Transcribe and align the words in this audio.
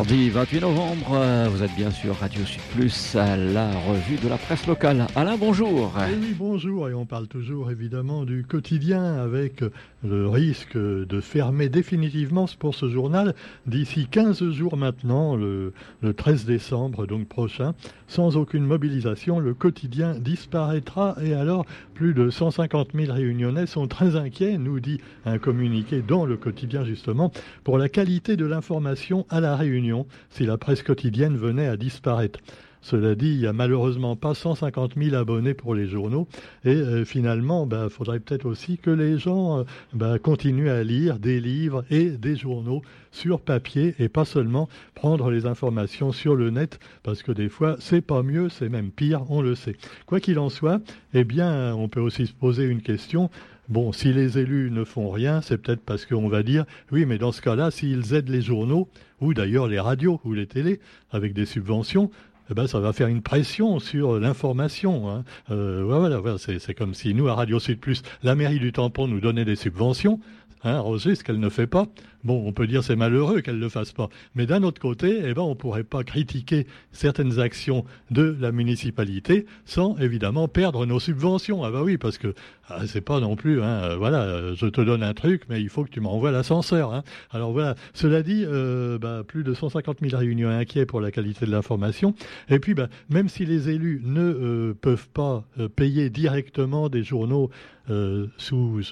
Mardi 0.00 0.30
28 0.30 0.60
novembre, 0.62 1.12
euh, 1.12 1.46
vous 1.50 1.62
êtes 1.62 1.74
bien 1.76 1.90
sûr 1.90 2.16
Radio 2.16 2.42
Sud 2.46 2.62
Plus, 2.74 3.12
la 3.14 3.70
revue 3.80 4.16
de 4.16 4.30
la 4.30 4.38
presse 4.38 4.66
locale. 4.66 5.06
Alain, 5.14 5.36
bonjour. 5.36 5.92
Eh 5.98 6.14
oui, 6.18 6.34
bonjour, 6.38 6.88
et 6.88 6.94
on 6.94 7.04
parle 7.04 7.28
toujours 7.28 7.70
évidemment 7.70 8.24
du 8.24 8.42
quotidien 8.42 9.18
avec 9.18 9.62
le 10.02 10.26
risque 10.26 10.78
de 10.78 11.20
fermer 11.20 11.68
définitivement 11.68 12.46
pour 12.58 12.74
ce 12.74 12.88
journal 12.88 13.34
d'ici 13.66 14.06
15 14.10 14.48
jours 14.52 14.78
maintenant, 14.78 15.36
le, 15.36 15.74
13 16.16 16.46
décembre 16.46 17.06
donc 17.06 17.28
prochain. 17.28 17.74
Sans 18.10 18.36
aucune 18.36 18.64
mobilisation, 18.64 19.38
le 19.38 19.54
quotidien 19.54 20.18
disparaîtra 20.18 21.14
et 21.22 21.32
alors 21.32 21.64
plus 21.94 22.12
de 22.12 22.28
150 22.28 22.88
000 22.92 23.12
réunionnais 23.12 23.66
sont 23.66 23.86
très 23.86 24.16
inquiets, 24.16 24.58
nous 24.58 24.80
dit 24.80 25.00
un 25.24 25.38
communiqué 25.38 26.02
dans 26.02 26.24
le 26.24 26.36
quotidien 26.36 26.82
justement, 26.82 27.30
pour 27.62 27.78
la 27.78 27.88
qualité 27.88 28.34
de 28.34 28.44
l'information 28.44 29.26
à 29.30 29.38
la 29.38 29.54
Réunion 29.54 30.06
si 30.28 30.44
la 30.44 30.58
presse 30.58 30.82
quotidienne 30.82 31.36
venait 31.36 31.68
à 31.68 31.76
disparaître. 31.76 32.40
Cela 32.82 33.14
dit, 33.14 33.32
il 33.32 33.38
n'y 33.38 33.46
a 33.46 33.52
malheureusement 33.52 34.16
pas 34.16 34.34
150 34.34 34.92
000 34.96 35.14
abonnés 35.14 35.54
pour 35.54 35.74
les 35.74 35.86
journaux. 35.86 36.26
Et 36.64 36.70
euh, 36.70 37.04
finalement, 37.04 37.64
il 37.64 37.68
bah, 37.68 37.88
faudrait 37.88 38.20
peut-être 38.20 38.46
aussi 38.46 38.78
que 38.78 38.90
les 38.90 39.18
gens 39.18 39.60
euh, 39.60 39.64
bah, 39.92 40.18
continuent 40.18 40.70
à 40.70 40.82
lire 40.82 41.18
des 41.18 41.40
livres 41.40 41.84
et 41.90 42.10
des 42.10 42.36
journaux 42.36 42.82
sur 43.12 43.40
papier 43.40 43.94
et 43.98 44.08
pas 44.08 44.24
seulement 44.24 44.68
prendre 44.94 45.30
les 45.30 45.46
informations 45.46 46.12
sur 46.12 46.36
le 46.36 46.50
net, 46.50 46.78
parce 47.02 47.22
que 47.22 47.32
des 47.32 47.48
fois, 47.48 47.76
c'est 47.80 48.00
pas 48.00 48.22
mieux, 48.22 48.48
c'est 48.48 48.68
même 48.68 48.90
pire, 48.90 49.24
on 49.30 49.42
le 49.42 49.54
sait. 49.54 49.76
Quoi 50.06 50.20
qu'il 50.20 50.38
en 50.38 50.48
soit, 50.48 50.80
eh 51.12 51.24
bien, 51.24 51.74
on 51.74 51.88
peut 51.88 52.00
aussi 52.00 52.26
se 52.26 52.32
poser 52.32 52.64
une 52.64 52.82
question. 52.82 53.30
Bon, 53.68 53.92
si 53.92 54.12
les 54.12 54.36
élus 54.36 54.70
ne 54.72 54.82
font 54.82 55.10
rien, 55.10 55.42
c'est 55.42 55.56
peut-être 55.56 55.82
parce 55.82 56.04
qu'on 56.04 56.28
va 56.28 56.42
dire, 56.42 56.64
oui, 56.90 57.06
mais 57.06 57.18
dans 57.18 57.30
ce 57.30 57.40
cas-là, 57.40 57.70
s'ils 57.70 58.14
aident 58.14 58.28
les 58.28 58.42
journaux, 58.42 58.88
ou 59.20 59.32
d'ailleurs 59.32 59.68
les 59.68 59.78
radios 59.78 60.20
ou 60.24 60.32
les 60.32 60.46
télés, 60.46 60.80
avec 61.12 61.34
des 61.34 61.46
subventions, 61.46 62.10
eh 62.50 62.54
ben, 62.54 62.66
ça 62.66 62.80
va 62.80 62.92
faire 62.92 63.06
une 63.06 63.22
pression 63.22 63.78
sur 63.78 64.18
l'information. 64.18 65.08
Hein. 65.08 65.24
Euh, 65.50 65.82
voilà, 65.84 66.20
c'est 66.38 66.74
comme 66.74 66.94
si 66.94 67.14
nous, 67.14 67.28
à 67.28 67.34
Radio 67.34 67.60
Sud 67.60 67.78
Plus, 67.78 68.02
la 68.22 68.34
mairie 68.34 68.58
du 68.58 68.72
Tampon 68.72 69.06
nous 69.06 69.20
donnait 69.20 69.44
des 69.44 69.56
subventions. 69.56 70.18
Hein, 70.64 70.80
Roger, 70.80 71.14
ce 71.14 71.24
qu'elle 71.24 71.38
ne 71.38 71.48
fait 71.48 71.66
pas. 71.66 71.86
Bon, 72.24 72.42
on 72.46 72.52
peut 72.52 72.66
dire 72.66 72.84
c'est 72.84 72.96
malheureux 72.96 73.40
qu'elle 73.40 73.56
ne 73.56 73.60
le 73.60 73.68
fasse 73.68 73.92
pas. 73.92 74.08
Mais 74.34 74.46
d'un 74.46 74.62
autre 74.62 74.80
côté, 74.80 75.20
eh 75.24 75.34
ben, 75.34 75.42
on 75.42 75.50
ne 75.50 75.54
pourrait 75.54 75.84
pas 75.84 76.04
critiquer 76.04 76.66
certaines 76.92 77.40
actions 77.40 77.84
de 78.10 78.36
la 78.40 78.52
municipalité 78.52 79.46
sans 79.64 79.96
évidemment 79.98 80.48
perdre 80.48 80.86
nos 80.86 81.00
subventions. 81.00 81.64
Ah 81.64 81.70
bah 81.70 81.82
oui, 81.82 81.96
parce 81.96 82.18
que 82.18 82.34
ah, 82.72 82.86
c'est 82.86 83.00
pas 83.00 83.18
non 83.18 83.34
plus, 83.34 83.60
hein, 83.62 83.82
euh, 83.82 83.96
voilà, 83.96 84.54
je 84.54 84.66
te 84.66 84.80
donne 84.80 85.02
un 85.02 85.12
truc, 85.12 85.42
mais 85.48 85.60
il 85.60 85.68
faut 85.68 85.82
que 85.82 85.90
tu 85.90 86.00
m'envoies 86.00 86.30
l'ascenseur. 86.30 86.94
Hein. 86.94 87.02
Alors 87.32 87.50
voilà, 87.50 87.74
cela 87.94 88.22
dit, 88.22 88.44
euh, 88.46 88.96
bah, 88.96 89.24
plus 89.26 89.42
de 89.42 89.54
150 89.54 89.98
000 90.00 90.16
réunions 90.16 90.50
inquiets 90.50 90.86
pour 90.86 91.00
la 91.00 91.10
qualité 91.10 91.46
de 91.46 91.50
l'information. 91.50 92.14
Et 92.48 92.60
puis, 92.60 92.74
bah, 92.74 92.88
même 93.08 93.28
si 93.28 93.44
les 93.44 93.70
élus 93.70 94.00
ne 94.04 94.20
euh, 94.20 94.74
peuvent 94.80 95.08
pas 95.08 95.44
payer 95.74 96.10
directement 96.10 96.88
des 96.88 97.02
journaux 97.02 97.50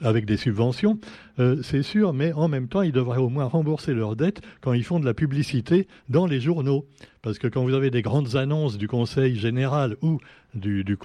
avec 0.03 0.27
des 0.27 0.37
subventions, 0.37 0.99
c'est 1.63 1.85
sûr, 1.85 2.13
mais 2.13 2.33
en 2.33 2.49
même 2.49 2.67
temps, 2.67 2.83
ils 2.83 2.91
devraient 2.91 3.18
au 3.21 3.29
moins 3.29 3.45
rembourser 3.45 3.95
leurs 3.95 4.17
dettes 4.17 4.41
quand 4.61 4.73
ils 4.73 4.85
font 4.85 5.01
de 5.01 5.05
la 5.05 5.15
publicité 5.15 5.87
dans 6.09 6.27
les 6.27 6.41
journaux. 6.41 6.87
Parce 7.23 7.39
que 7.39 7.47
quand 7.47 7.63
vous 7.63 7.75
avez 7.75 7.91
des 7.91 8.03
grandes 8.03 8.37
annonces 8.37 8.79
du 8.79 8.89
Conseil 8.89 9.37
général 9.37 9.97
ou 10.03 10.19
du, 10.55 10.97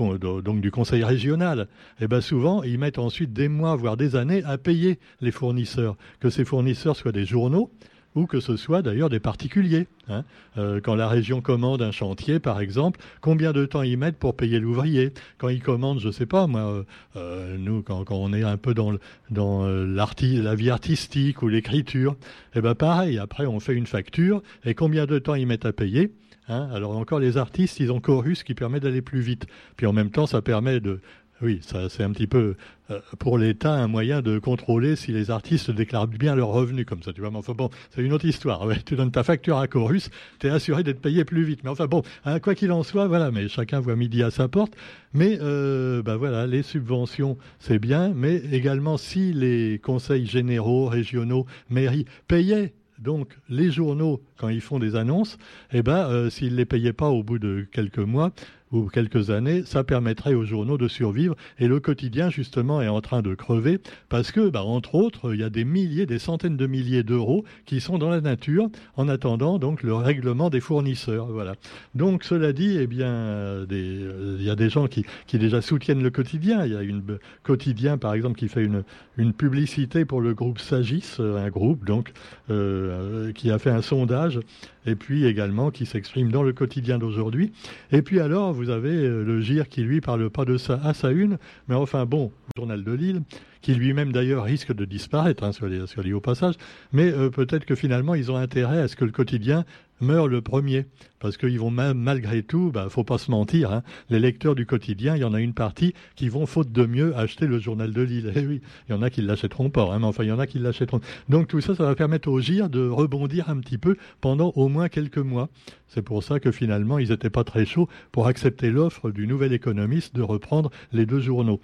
Conseil 0.72 1.04
régional, 1.04 1.68
eh 2.00 2.08
ben 2.08 2.22
souvent, 2.22 2.64
ils 2.64 2.80
mettent 2.80 3.00
ensuite 3.00 3.34
des 3.34 3.48
mois, 3.48 3.76
voire 3.76 3.98
des 3.98 4.16
années 4.16 4.44
à 4.44 4.58
payer 4.58 5.00
les 5.22 5.32
fournisseurs. 5.32 5.98
Que 6.20 6.30
ces 6.30 6.46
fournisseurs 6.46 6.96
soient 6.96 7.12
des 7.12 7.26
journaux, 7.26 7.72
ou 8.16 8.26
que 8.26 8.40
ce 8.40 8.58
soit 8.58 8.82
d'ailleurs 8.82 9.10
des 9.10 9.20
particuliers. 9.20 9.88
Hein. 10.08 10.24
Euh, 10.58 10.80
quand 10.82 10.96
la 10.96 11.08
région 11.08 11.42
commande 11.42 11.82
un 11.82 11.92
chantier, 11.92 12.40
par 12.40 12.60
exemple, 12.60 13.00
combien 13.22 13.54
de 13.54 13.66
temps 13.66 13.82
ils 13.82 13.98
mettent 13.98 14.18
pour 14.18 14.36
payer 14.36 14.60
l'ouvrier? 14.60 15.14
Quand 15.38 15.50
ils 15.50 15.62
commandent, 15.62 16.00
je 16.00 16.08
ne 16.08 16.12
sais 16.12 16.26
pas, 16.26 16.48
moi, 16.48 16.62
euh, 16.62 16.84
euh, 17.16 17.58
nous, 17.58 17.82
quand, 17.82 18.06
on 18.10 18.34
est 18.34 18.44
un 18.44 18.58
peu 18.58 18.74
dans, 18.74 18.98
la 19.32 20.56
vie 20.56 20.70
artistique 20.70 21.42
ou 21.42 21.48
l'écriture, 21.48 22.16
eh 22.56 22.62
ben 22.62 22.76
pareil, 22.76 23.18
après 23.18 23.46
on 23.46 23.60
fait 23.60 23.74
une 23.74 23.88
facture, 23.88 24.44
et 24.66 24.74
combien 24.74 25.06
de 25.06 25.20
temps 25.20 25.36
ils 25.36 25.48
mettent 25.48 25.66
à 25.66 25.74
payer 25.74 26.12
hein? 26.48 26.70
alors 26.74 26.96
encore 26.98 27.20
les 27.20 27.38
artistes, 27.38 27.80
ils 27.80 27.92
ont 27.92 28.00
Chorus 28.00 28.44
qui 28.44 28.54
permet 28.54 28.80
d'aller 28.80 29.02
plus 29.02 29.22
vite. 29.22 29.48
Puis 29.78 29.86
en 29.86 29.94
même 29.94 30.12
temps, 30.12 30.28
ça 30.28 30.42
permet 30.42 30.80
de, 30.80 31.00
oui, 31.44 31.60
ça 31.62 31.90
c'est 31.90 32.04
un 32.04 32.12
petit 32.12 32.26
peu 32.26 32.56
euh, 32.90 33.00
pour 33.20 33.38
l'État 33.38 33.74
un 33.74 33.88
moyen 33.88 34.22
de 34.22 34.40
contrôler 34.40 34.96
si 34.96 35.12
les 35.12 35.30
artistes 35.30 35.72
déclarent 35.72 36.08
bien 36.08 36.36
leurs 36.36 36.48
revenus 36.48 36.86
comme 36.86 37.04
ça. 37.04 37.12
Tu 37.12 37.20
vois, 37.20 37.32
mais 37.32 37.38
enfin 37.38 37.54
bon, 37.54 37.70
c'est 37.92 38.02
une 38.02 38.14
autre 38.14 38.26
histoire. 38.26 38.66
tu 38.86 38.96
donnes 38.96 39.12
ta 39.12 39.24
facture 39.24 39.58
à 39.58 39.68
Chorus, 39.68 40.10
tu 40.40 40.48
es 40.48 40.50
assuré 40.50 40.84
d'être 40.84 41.02
payé 41.02 41.26
plus 41.26 41.44
vite. 41.44 41.60
Mais 41.64 41.70
enfin 41.70 41.88
bon, 41.88 42.02
hein, 42.24 42.40
quoi 42.40 42.56
qu'il 42.56 42.72
en 42.72 42.84
soit, 42.84 43.08
voilà. 43.08 43.30
Mais 43.30 43.50
chacun 43.50 43.82
voit 43.82 43.98
midi 43.98 44.24
à 44.24 44.32
sa 44.32 44.48
porte. 44.48 44.74
Mais 45.14 45.38
euh, 45.42 46.02
bah 46.02 46.16
voilà, 46.16 46.48
les 46.48 46.64
subventions 46.64 47.38
c'est 47.60 47.80
bien, 47.80 48.14
mais 48.16 48.38
également 48.52 48.98
si 48.98 49.34
les 49.34 49.80
conseils 49.84 50.26
généraux, 50.26 50.88
régionaux, 50.88 51.46
mairies 51.70 52.06
payaient 52.28 52.74
donc 53.00 53.38
les 53.50 53.70
journaux, 53.70 54.22
quand 54.38 54.50
ils 54.50 54.62
font 54.62 54.80
des 54.80 54.96
annonces, 54.96 55.38
eh 55.74 55.84
ben, 55.84 56.08
euh, 56.10 56.30
s'ils 56.30 56.54
ne 56.54 56.58
les 56.58 56.66
payaient 56.66 56.94
pas 56.94 57.10
au 57.10 57.22
bout 57.22 57.38
de 57.38 57.68
quelques 57.72 58.00
mois, 58.00 58.32
ou 58.74 58.90
quelques 58.90 59.30
années, 59.30 59.64
ça 59.66 59.84
permettrait 59.84 60.34
aux 60.34 60.44
journaux 60.44 60.78
de 60.78 60.88
survivre. 60.88 61.36
Et 61.60 61.68
le 61.68 61.80
quotidien, 61.80 62.30
justement, 62.30 62.82
est 62.82 62.90
en 62.90 63.00
train 63.00 63.22
de 63.22 63.36
crever 63.36 63.80
parce 64.10 64.32
que, 64.32 64.50
bah, 64.50 64.64
entre 64.64 64.96
autres, 64.96 65.34
il 65.34 65.40
y 65.40 65.44
a 65.44 65.50
des 65.50 65.64
milliers, 65.64 66.06
des 66.06 66.20
centaines 66.20 66.58
de 66.58 66.68
milliers 66.68 67.04
d'euros 67.04 67.46
qui 67.66 67.80
sont 67.80 67.98
dans 67.98 68.10
la 68.10 68.20
nature 68.20 68.68
en 68.98 69.08
attendant 69.08 69.60
donc 69.60 69.84
le 69.84 69.94
règlement 69.94 70.50
des 70.50 70.60
fournisseurs. 70.60 71.28
Voilà. 71.28 71.56
Donc, 71.96 72.24
cela 72.24 72.52
dit, 72.52 72.78
eh 72.80 72.88
bien, 72.88 73.66
il 73.70 74.44
y 74.44 74.50
a 74.50 74.56
des 74.56 74.70
gens 74.70 74.88
qui, 74.88 75.06
qui 75.28 75.38
déjà 75.38 75.62
soutiennent 75.62 76.04
le 76.04 76.10
quotidien. 76.10 76.66
Il 76.66 76.74
y 76.74 76.76
a 76.76 76.82
une 76.82 77.20
quotidien, 77.44 77.98
par 77.98 78.14
exemple, 78.14 78.38
qui 78.38 78.48
fait 78.48 78.64
une, 78.64 78.84
une 79.18 79.34
publicité 79.34 80.04
pour 80.04 80.20
le 80.20 80.34
groupe 80.34 80.60
Sagis, 80.60 81.18
un 81.20 81.50
groupe 81.50 81.86
donc 81.86 82.12
euh, 82.50 83.32
qui 83.34 83.52
a 83.52 83.60
fait 83.60 83.70
un 83.70 83.82
sondage 83.82 84.40
et 84.86 84.96
puis 84.96 85.26
également 85.26 85.72
qui 85.72 85.86
s'exprime 85.86 86.32
dans 86.32 86.44
le 86.44 86.54
quotidien 86.54 86.98
d'aujourd'hui. 86.98 87.52
Et 87.92 88.02
puis 88.02 88.20
alors, 88.20 88.54
vous 88.54 88.63
avez 88.70 88.96
euh, 88.96 89.24
le 89.24 89.42
GIR 89.42 89.68
qui, 89.68 89.82
lui, 89.82 90.02
parle 90.02 90.30
pas 90.30 90.46
de 90.46 90.58
ça 90.58 90.80
à 90.84 90.94
sa 90.94 91.12
une, 91.12 91.38
mais 91.68 91.76
enfin 91.76 92.06
bon, 92.06 92.32
Journal 92.56 92.84
de 92.84 92.92
Lille, 92.92 93.22
qui 93.62 93.74
lui-même 93.74 94.12
d'ailleurs 94.12 94.44
risque 94.44 94.74
de 94.74 94.86
disparaître, 94.86 95.44
hein, 95.44 95.52
les, 95.68 95.88
sur 95.88 96.04
au 96.14 96.20
passage, 96.20 96.56
mais 96.92 97.12
euh, 97.12 97.30
peut-être 97.30 97.66
que 97.66 97.76
finalement 97.76 98.16
ils 98.16 98.32
ont 98.32 98.36
intérêt 98.36 98.80
à 98.80 98.88
ce 98.88 98.96
que 98.96 99.06
le 99.06 99.12
quotidien 99.12 99.66
meure 100.04 100.28
le 100.28 100.42
premier, 100.42 100.86
parce 101.20 101.38
qu'ils 101.38 101.60
vont 101.60 101.72
même, 101.72 101.98
malgré 101.98 102.44
tout, 102.44 102.72
bah, 102.72 102.88
faut 102.90 103.04
pas 103.04 103.18
se 103.18 103.32
mentir, 103.32 103.72
hein, 103.72 103.84
les 104.10 104.20
lecteurs 104.20 104.56
du 104.56 104.66
quotidien, 104.66 105.16
il 105.16 105.22
y 105.22 105.24
en 105.24 105.34
a 105.34 105.40
une 105.40 105.54
partie 105.54 105.94
qui 106.16 106.30
vont, 106.30 106.46
faute 106.46 106.72
de 106.72 106.86
mieux, 106.86 107.16
acheter 107.18 107.48
le 107.48 107.60
journal 107.60 107.92
de 107.92 108.02
Lille. 108.02 108.34
Eh 108.36 108.46
oui, 108.46 108.62
il 108.88 108.92
y 108.92 108.96
en 108.96 109.02
a 109.02 109.10
qui 109.10 109.22
l'achèteront 109.22 109.70
pas, 109.70 109.84
hein, 109.92 110.00
mais 110.00 110.06
enfin 110.06 110.24
il 110.24 110.30
y 110.30 110.32
en 110.32 110.40
a 110.40 110.48
qui 110.48 110.60
l'achèteront. 110.60 111.00
Donc 111.30 111.48
tout 111.48 111.62
ça, 111.62 111.76
ça 111.76 111.86
va 111.86 111.96
permettre 111.96 112.28
au 112.30 112.40
GIR 112.40 112.70
de 112.70 112.88
rebondir 112.88 113.50
un 113.50 113.58
petit 113.58 113.78
peu 113.78 113.96
pendant 114.22 114.52
au 114.56 114.68
moins 114.68 114.90
quelques 114.90 115.18
mois. 115.18 115.50
C'est 115.88 116.02
pour 116.02 116.24
ça 116.24 116.40
que 116.40 116.52
finalement, 116.52 117.00
ils 117.00 117.10
n'étaient 117.10 117.30
pas 117.30 117.44
très 117.44 117.66
chauds 117.66 117.88
pour 118.12 118.28
accepter 118.28 118.70
l'offre 118.70 119.12
du 119.12 119.28
nouvel 119.28 119.54
économiste 119.54 120.16
de 120.16 120.22
reprendre 120.22 120.72
les 120.92 121.06
deux 121.06 121.20
journaux. 121.20 121.62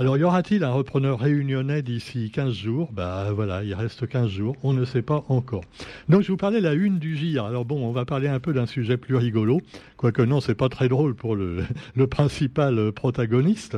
Alors, 0.00 0.16
y 0.16 0.22
aura-t-il 0.22 0.62
un 0.62 0.70
repreneur 0.70 1.18
réunionnais 1.18 1.82
d'ici 1.82 2.30
15 2.30 2.54
jours? 2.54 2.92
Bah 2.92 3.32
voilà, 3.32 3.64
il 3.64 3.74
reste 3.74 4.06
15 4.06 4.30
jours, 4.30 4.54
on 4.62 4.72
ne 4.72 4.84
sait 4.84 5.02
pas 5.02 5.24
encore. 5.28 5.64
Donc, 6.08 6.22
je 6.22 6.30
vous 6.30 6.36
parlais 6.36 6.60
de 6.60 6.64
la 6.64 6.74
une 6.74 7.00
du 7.00 7.16
GIR. 7.16 7.44
Alors 7.44 7.64
bon, 7.64 7.84
on 7.84 7.90
va 7.90 8.04
parler 8.04 8.28
un 8.28 8.38
peu 8.38 8.52
d'un 8.52 8.66
sujet 8.66 8.96
plus 8.96 9.16
rigolo, 9.16 9.60
quoique 9.96 10.22
non, 10.22 10.40
c'est 10.40 10.54
pas 10.54 10.68
très 10.68 10.88
drôle 10.88 11.16
pour 11.16 11.34
le, 11.34 11.64
principal 12.10 12.92
protagoniste. 12.92 13.76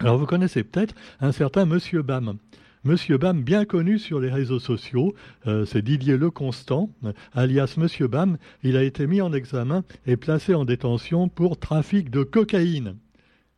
Alors, 0.00 0.18
vous 0.18 0.26
connaissez 0.26 0.64
peut-être 0.64 0.96
un 1.20 1.30
certain 1.30 1.66
Monsieur 1.66 2.02
Bam. 2.02 2.38
Monsieur 2.82 3.16
Bam, 3.16 3.42
bien 3.44 3.64
connu 3.64 4.00
sur 4.00 4.18
les 4.18 4.28
réseaux 4.28 4.58
sociaux, 4.58 5.14
euh, 5.46 5.64
c'est 5.64 5.82
Didier 5.82 6.16
Leconstant, 6.16 6.90
alias 7.32 7.74
Monsieur 7.76 8.08
Bam. 8.08 8.38
Il 8.64 8.76
a 8.76 8.82
été 8.82 9.06
mis 9.06 9.20
en 9.20 9.32
examen 9.32 9.84
et 10.04 10.16
placé 10.16 10.52
en 10.52 10.64
détention 10.64 11.28
pour 11.28 11.60
trafic 11.60 12.10
de 12.10 12.24
cocaïne. 12.24 12.96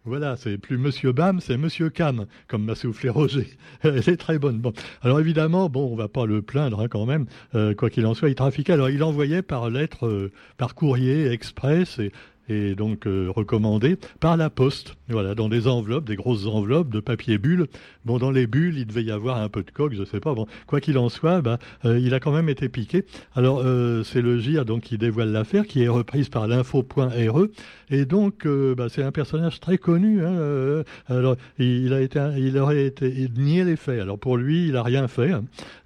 Voilà, 0.07 0.37
c'est 0.37 0.59
plus 0.59 0.77
Monsieur 0.77 1.13
Bam, 1.13 1.41
c'est 1.41 1.57
Monsieur 1.57 1.89
Cam, 1.89 2.27
comme 2.47 2.67
m'a 2.67 2.75
soufflé 2.75 3.09
Roger. 3.09 3.49
Elle 3.83 4.07
est 4.07 4.19
très 4.19 4.39
bonne. 4.39 4.59
Bon, 4.59 4.75
alors 5.01 5.19
évidemment, 5.19 5.71
bon, 5.71 5.91
on 5.91 5.97
va 5.97 6.09
pas 6.09 6.27
le 6.27 6.43
plaindre 6.43 6.81
hein, 6.81 6.89
quand 6.89 7.07
même. 7.07 7.25
Euh, 7.55 7.75
quoi 7.75 7.89
qu'il 7.89 8.05
en 8.05 8.13
soit, 8.13 8.29
il 8.29 8.35
trafiquait. 8.35 8.75
Alors 8.75 8.91
il 8.91 9.03
envoyait 9.03 9.41
par 9.41 9.71
lettre, 9.71 10.07
euh, 10.07 10.31
par 10.59 10.75
courrier 10.75 11.29
express, 11.29 11.99
et 12.01 12.13
et 12.49 12.75
donc 12.75 13.07
euh, 13.07 13.31
recommandé 13.35 13.97
par 14.21 14.37
la 14.37 14.51
poste. 14.51 14.95
Voilà, 15.09 15.35
dans 15.35 15.49
des 15.49 15.67
enveloppes, 15.67 16.05
des 16.05 16.17
grosses 16.17 16.47
enveloppes 16.47 16.91
de 16.91 17.01
papier 17.01 17.39
bulle. 17.39 17.67
Bon, 18.05 18.19
dans 18.19 18.31
les 18.31 18.47
bulles, 18.47 18.79
il 18.79 18.87
devait 18.87 19.05
y 19.05 19.11
avoir 19.11 19.39
un 19.39 19.49
peu 19.49 19.63
de 19.63 19.71
coque, 19.71 19.95
je 19.95 20.05
sais 20.05 20.21
pas. 20.21 20.35
Bon, 20.35 20.47
quoi 20.67 20.81
qu'il 20.81 20.99
en 20.99 21.09
soit, 21.09 21.43
bah, 21.43 21.59
euh, 21.85 21.99
il 21.99 22.15
a 22.15 22.21
quand 22.21 22.33
même 22.33 22.49
été 22.49 22.69
piqué. 22.69 23.05
Alors, 23.35 23.63
euh, 23.65 24.03
c'est 24.03 24.23
le 24.23 24.39
GIR 24.39 24.65
donc 24.65 24.83
qui 24.83 24.99
dévoile 24.99 25.31
l'affaire, 25.31 25.67
qui 25.67 25.83
est 25.83 25.89
reprise 25.89 26.29
par 26.29 26.47
l'info.re, 26.47 27.47
et 27.91 28.05
donc 28.05 28.47
bah, 28.47 28.89
c'est 28.89 29.03
un 29.03 29.13
personnage 29.13 29.61
très 29.61 29.79
connu. 29.79 30.25
Hein, 30.25 30.85
alors, 31.07 31.37
il, 31.59 31.93
a 31.93 32.01
été, 32.01 32.21
il 32.39 32.57
aurait 32.59 32.87
été 32.87 33.29
nié 33.37 33.65
les 33.65 33.77
faits. 33.77 34.01
Alors 34.01 34.19
pour 34.19 34.37
lui, 34.37 34.69
il 34.69 34.77
a 34.77 34.83
rien 34.83 35.09
fait. 35.09 35.33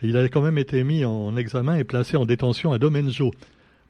Il 0.02 0.16
a 0.16 0.28
quand 0.28 0.42
même 0.42 0.58
été 0.58 0.84
mis 0.84 1.04
en 1.04 1.36
examen 1.36 1.76
et 1.76 1.84
placé 1.84 2.16
en 2.16 2.26
détention 2.26 2.72
à 2.72 2.78
Domenjo. 2.78 3.32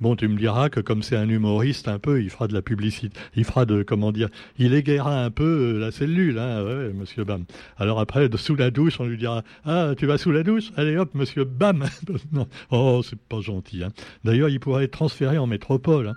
Bon, 0.00 0.14
tu 0.14 0.28
me 0.28 0.38
diras 0.38 0.68
que 0.68 0.78
comme 0.78 1.02
c'est 1.02 1.16
un 1.16 1.28
humoriste 1.28 1.88
un 1.88 1.98
peu, 1.98 2.22
il 2.22 2.30
fera 2.30 2.46
de 2.46 2.54
la 2.54 2.62
publicité, 2.62 3.18
il 3.34 3.44
fera 3.44 3.64
de, 3.66 3.82
comment 3.82 4.12
dire, 4.12 4.28
il 4.56 4.72
égayera 4.72 5.24
un 5.24 5.30
peu 5.32 5.74
euh, 5.74 5.78
la 5.80 5.90
cellule, 5.90 6.38
hein, 6.38 6.64
ouais, 6.64 6.92
monsieur 6.92 7.24
Bam. 7.24 7.44
Alors 7.78 7.98
après, 7.98 8.28
sous 8.36 8.54
la 8.54 8.70
douche, 8.70 9.00
on 9.00 9.06
lui 9.06 9.18
dira, 9.18 9.42
ah, 9.64 9.94
tu 9.96 10.06
vas 10.06 10.16
sous 10.16 10.30
la 10.30 10.44
douche? 10.44 10.70
Allez 10.76 10.96
hop, 10.96 11.14
monsieur 11.14 11.42
Bam 11.42 11.84
non. 12.32 12.46
Oh, 12.70 13.02
c'est 13.02 13.18
pas 13.18 13.40
gentil. 13.40 13.82
Hein. 13.82 13.90
D'ailleurs, 14.22 14.48
il 14.48 14.60
pourrait 14.60 14.84
être 14.84 14.92
transféré 14.92 15.36
en 15.36 15.48
métropole. 15.48 16.08
Hein. 16.08 16.14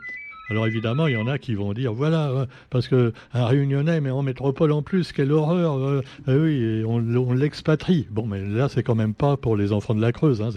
Alors 0.51 0.67
évidemment, 0.67 1.07
il 1.07 1.13
y 1.13 1.17
en 1.17 1.27
a 1.27 1.37
qui 1.37 1.55
vont 1.55 1.71
dire 1.71 1.93
voilà, 1.93 2.29
euh, 2.29 2.45
parce 2.69 2.89
que 2.89 3.13
un 3.33 3.45
Réunionnais, 3.45 4.01
mais 4.01 4.11
en 4.11 4.21
métropole 4.21 4.73
en 4.73 4.81
plus, 4.81 5.13
quelle 5.13 5.31
horreur 5.31 5.77
euh, 5.77 6.01
euh, 6.27 6.83
Oui, 6.83 7.15
on, 7.15 7.31
l'expatrie. 7.31 8.05
Bon, 8.11 8.27
mais 8.27 8.43
là, 8.43 8.67
c'est 8.67 8.83
quand 8.83 8.93
même 8.93 9.13
pas 9.13 9.37
pour 9.37 9.55
les 9.55 9.71
enfants 9.71 9.95
de 9.95 10.01
la 10.01 10.11
Creuse. 10.11 10.41
Hein, 10.41 10.49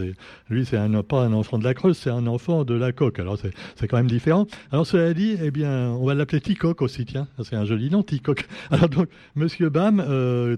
lui, 0.50 0.67
c'est 0.67 0.79
un, 0.79 0.91
pas 1.05 1.20
un 1.20 1.32
enfant 1.32 1.58
de 1.58 1.64
la 1.64 1.75
Creuse, 1.75 1.96
c'est 1.96 2.11
un 2.11 2.26
enfant 2.26 2.64
de 2.64 2.75
la 2.75 2.91
coque. 2.91 3.20
Alors 3.20 3.38
c'est 3.76 3.87
quand 3.87 3.96
même 3.96 4.08
différent. 4.08 4.49
Alors 4.73 4.85
cela 4.85 5.14
dit, 5.14 5.37
eh 5.41 5.52
bien, 5.52 5.91
on 5.91 6.05
va 6.05 6.14
l'appeler 6.14 6.41
Ticoc 6.41 6.82
aussi. 6.82 7.05
Tiens, 7.05 7.29
c'est 7.44 7.55
un 7.55 7.64
joli 7.64 7.88
nom, 7.88 8.02
Ticoc. 8.02 8.49
Alors 8.73 8.88
donc, 8.88 9.06
Monsieur 9.37 9.69
Bam, 9.69 10.05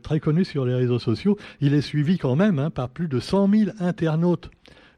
très 0.02 0.18
connu 0.18 0.46
sur 0.46 0.64
les 0.64 0.74
réseaux 0.74 0.98
sociaux, 0.98 1.36
il 1.60 1.74
est 1.74 1.82
suivi 1.82 2.16
quand 2.16 2.36
même 2.36 2.58
hein, 2.58 2.70
par 2.70 2.88
plus 2.88 3.08
de 3.08 3.20
100 3.20 3.50
000 3.50 3.70
internautes. 3.80 4.50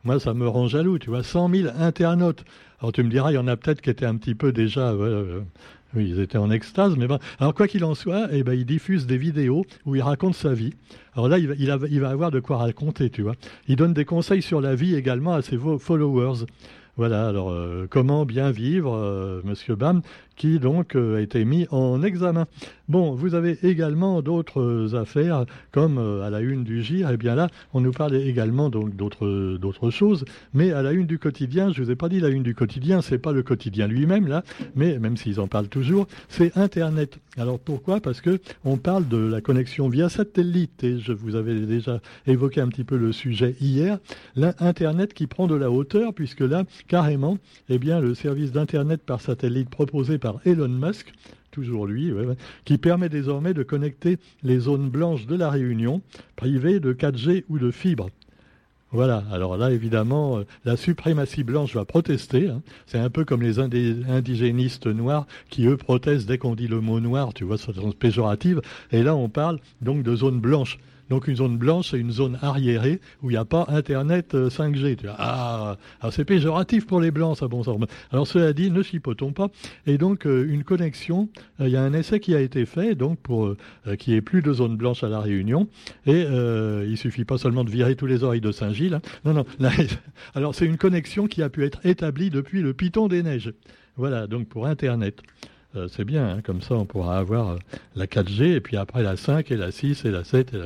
Moi, 0.05 0.21
ça 0.21 0.35
me 0.35 0.49
rend 0.49 0.69
jaloux, 0.69 0.99
tu 0.99 1.11
vois, 1.11 1.23
100 1.23 1.51
000 1.51 1.69
internautes. 1.79 2.45
Alors 2.81 2.93
tu 2.93 3.03
me 3.03 3.11
diras, 3.11 3.33
il 3.33 3.35
y 3.35 3.39
en 3.39 3.49
a 3.49 3.57
peut-être 3.57 3.81
qui 3.81 3.91
étaient 3.91 4.07
un 4.07 4.17
petit 4.17 4.35
peu 4.35 4.53
déjà... 4.53 4.93
Euh, 4.93 5.41
oui, 5.95 6.07
ils 6.11 6.21
étaient 6.21 6.39
en 6.39 6.51
extase, 6.51 6.97
mais 6.99 7.07
ben, 7.07 7.19
alors 7.41 7.55
quoi 7.55 7.67
qu'il 7.67 7.83
en 7.83 7.95
soit, 7.95 8.29
eh 8.31 8.43
ben, 8.43 8.53
il 8.53 8.67
diffuse 8.67 9.07
des 9.07 9.17
vidéos 9.17 9.65
où 9.87 9.97
il 9.97 10.03
raconte 10.03 10.35
sa 10.35 10.53
vie. 10.53 10.75
Alors 11.15 11.29
là, 11.29 11.39
il 11.39 11.49
va, 11.49 11.55
il, 11.59 11.79
il 11.91 12.01
va 12.01 12.11
avoir 12.11 12.31
de 12.31 12.41
quoi 12.41 12.59
raconter, 12.59 13.09
tu 13.09 13.23
vois. 13.23 13.35
Il 13.69 13.77
donne 13.77 13.95
des 13.95 14.05
conseils 14.05 14.43
sur 14.43 14.61
la 14.61 14.75
vie 14.75 14.95
également 14.95 15.33
à 15.33 15.41
ses 15.41 15.59
followers. 15.79 16.45
Voilà, 16.99 17.29
alors 17.29 17.51
euh, 17.51 17.87
comment 17.89 18.27
bien 18.27 18.51
vivre, 18.51 18.93
euh, 18.93 19.41
Monsieur 19.45 19.77
Bam, 19.77 20.03
qui 20.39 20.59
donc 20.59 20.97
euh, 20.97 21.19
a 21.19 21.21
été 21.21 21.45
mis 21.45 21.67
en 21.71 22.03
examen. 22.03 22.47
Bon, 22.89 23.13
vous 23.15 23.35
avez 23.35 23.59
également 23.63 24.23
d'autres 24.23 24.95
affaires, 24.95 25.45
comme 25.73 25.99
à 25.99 26.31
la 26.31 26.41
une 26.41 26.65
du 26.65 26.83
GIR, 26.83 27.11
et 27.11 27.15
eh 27.15 27.17
bien 27.19 27.35
là, 27.35 27.49
on 27.75 27.83
nous 27.83 27.93
parle 27.93 28.17
également 28.17 28.71
donc 28.71 28.97
d'autres 28.97 29.59
d'autres 29.59 29.91
choses, 29.91 30.25
mais 30.55 30.73
à 30.73 30.81
la 30.81 30.93
une 30.93 31.07
du 31.07 31.19
quotidien, 31.19 31.71
je 31.71 31.83
vous 31.83 31.91
ai 31.91 31.97
pas 31.97 32.09
dit 32.09 32.21
la 32.21 32.29
une 32.29 32.43
du 32.43 32.55
quotidien, 32.55 33.03
c'est 33.03 33.19
pas 33.19 33.33
le 33.33 33.43
quotidien 33.43 33.87
lui-même 33.87 34.27
là, 34.27 34.43
mais 34.75 34.99
même 34.99 35.19
s'ils 35.19 35.39
en 35.39 35.49
parlent 35.49 35.69
toujours, 35.69 36.07
c'est 36.29 36.57
Internet. 36.57 37.19
Alors 37.37 37.59
pourquoi? 37.59 38.01
Parce 38.01 38.21
que 38.21 38.41
on 38.65 38.79
parle 38.79 39.07
de 39.09 39.19
la 39.19 39.41
connexion 39.41 39.89
via 39.89 40.09
satellite, 40.09 40.83
et 40.83 40.99
je 40.99 41.13
vous 41.13 41.37
avais 41.37 41.55
déjà 41.61 42.01
évoqué 42.27 42.61
un 42.61 42.69
petit 42.69 42.85
peu 42.85 42.97
le 42.97 43.13
sujet 43.13 43.55
hier, 43.61 43.99
l'Internet 44.35 45.13
qui 45.13 45.27
prend 45.27 45.47
de 45.47 45.55
la 45.55 45.71
hauteur, 45.71 46.15
puisque 46.15 46.41
là, 46.41 46.65
carrément, 46.87 47.39
eh 47.69 47.79
bien, 47.79 48.01
le 48.01 48.15
service 48.15 48.53
d'Internet 48.53 49.03
par 49.03 49.21
satellite 49.21 49.69
proposé 49.71 50.19
par 50.19 50.28
Elon 50.45 50.69
Musk, 50.69 51.13
toujours 51.51 51.87
lui, 51.87 52.13
qui 52.65 52.79
permet 52.79 53.09
désormais 53.09 53.55
de 53.55 53.63
connecter 53.63 54.19
les 54.43 54.59
zones 54.59 54.91
blanches 54.91 55.27
de 55.27 55.37
la 55.37 55.51
Réunion, 55.51 56.03
privées 56.37 56.81
de 56.81 56.93
4G 56.93 57.45
ou 57.49 57.59
de 57.59 57.71
fibre. 57.71 58.11
Voilà, 58.91 59.23
alors 59.31 59.59
là, 59.59 59.71
évidemment, 59.71 60.39
euh, 60.39 60.45
la 60.65 60.79
suprématie 60.79 61.45
blanche 61.45 61.75
va 61.75 61.85
protester. 61.85 62.49
Hein. 62.49 62.63
C'est 62.87 62.99
un 62.99 63.11
peu 63.11 63.27
comme 63.27 63.43
les 63.43 63.59
indigénistes 63.59 64.87
noirs 64.87 65.27
qui, 65.51 65.67
eux, 65.67 65.77
protestent 65.77 66.27
dès 66.27 66.39
qu'on 66.39 66.55
dit 66.55 66.69
le 66.69 66.81
mot 66.81 66.99
noir, 66.99 67.35
tu 67.35 67.45
vois, 67.45 67.59
sens 67.59 67.77
péjorative. 67.95 68.63
Et 68.91 69.03
là, 69.03 69.15
on 69.15 69.29
parle 69.29 69.61
donc 69.83 70.03
de 70.03 70.17
zone 70.17 70.41
blanche. 70.41 70.79
Donc 71.11 71.29
une 71.29 71.37
zone 71.37 71.57
blanche, 71.57 71.91
c'est 71.91 71.99
une 71.99 72.11
zone 72.11 72.39
arriérée 72.43 73.01
où 73.23 73.31
il 73.31 73.35
n'y 73.35 73.39
a 73.39 73.45
pas 73.45 73.67
Internet 73.69 74.35
5G. 74.35 75.07
Euh, 75.07 75.13
ah, 75.19 75.77
ah, 76.01 76.11
c'est 76.11 76.25
péjoratif 76.25 76.87
pour 76.87 77.01
les 77.01 77.11
blancs, 77.11 77.39
ça 77.39 77.49
bon 77.49 77.63
sang. 77.63 77.79
Alors 78.13 78.27
cela 78.27 78.53
dit, 78.53 78.71
ne 78.71 78.83
chipotons 78.83 79.33
pas. 79.33 79.49
Et 79.87 79.99
donc 79.99 80.27
euh, 80.27 80.47
une 80.49 80.65
connexion, 80.65 81.29
euh, 81.61 81.69
il 81.69 81.73
y 81.73 81.77
a 81.77 81.83
un 81.83 81.93
essai 81.93 82.21
qui 82.21 82.35
a 82.35 82.41
été 82.41 82.67
fait 82.67 82.95
donc 82.95 83.19
pour 83.21 83.55
qu'il 83.99 84.13
n'y 84.13 84.19
ait 84.19 84.23
plus 84.23 84.43
de 84.43 84.53
zone 84.53 84.77
blanche 84.77 85.03
à 85.03 85.09
la 85.09 85.21
Réunion. 85.21 85.69
Et 86.07 86.27
il 86.87 86.97
suffit 86.97 87.25
pas 87.25 87.39
seulement 87.39 87.65
de 87.65 87.71
virer 87.71 87.97
tous 87.97 88.07
les 88.07 88.23
oreilles 88.25 88.41
de 88.41 88.53
Saint-Gilles. 88.53 88.95
Hein. 88.95 89.03
Non, 89.25 89.35
non. 89.35 89.47
alors 90.35 90.55
c'est 90.55 90.67
une 90.67 90.77
connexion 90.77 91.27
qui 91.27 91.43
a 91.43 91.49
pu 91.49 91.65
être 91.65 91.85
établie 91.85 92.31
depuis 92.31 92.63
le 92.63 92.75
Piton 92.75 93.09
des 93.09 93.23
Neiges. 93.23 93.53
Voilà, 93.97 94.27
donc 94.27 94.49
pour 94.49 94.67
Internet. 94.67 95.23
Euh, 95.77 95.87
c'est 95.89 96.05
bien, 96.05 96.29
hein, 96.29 96.41
comme 96.43 96.63
ça 96.63 96.75
on 96.75 96.87
pourra 96.87 97.19
avoir 97.19 97.51
euh, 97.51 97.59
la 97.95 98.07
4G 98.07 98.55
et 98.55 98.61
puis 98.61 98.79
après 98.79 99.03
la 99.03 99.17
5 99.17 99.51
et 99.51 99.57
la 99.57 99.71
6 99.71 100.05
et 100.07 100.11
la 100.11 100.25
7. 100.25 100.55
Et 100.55 100.59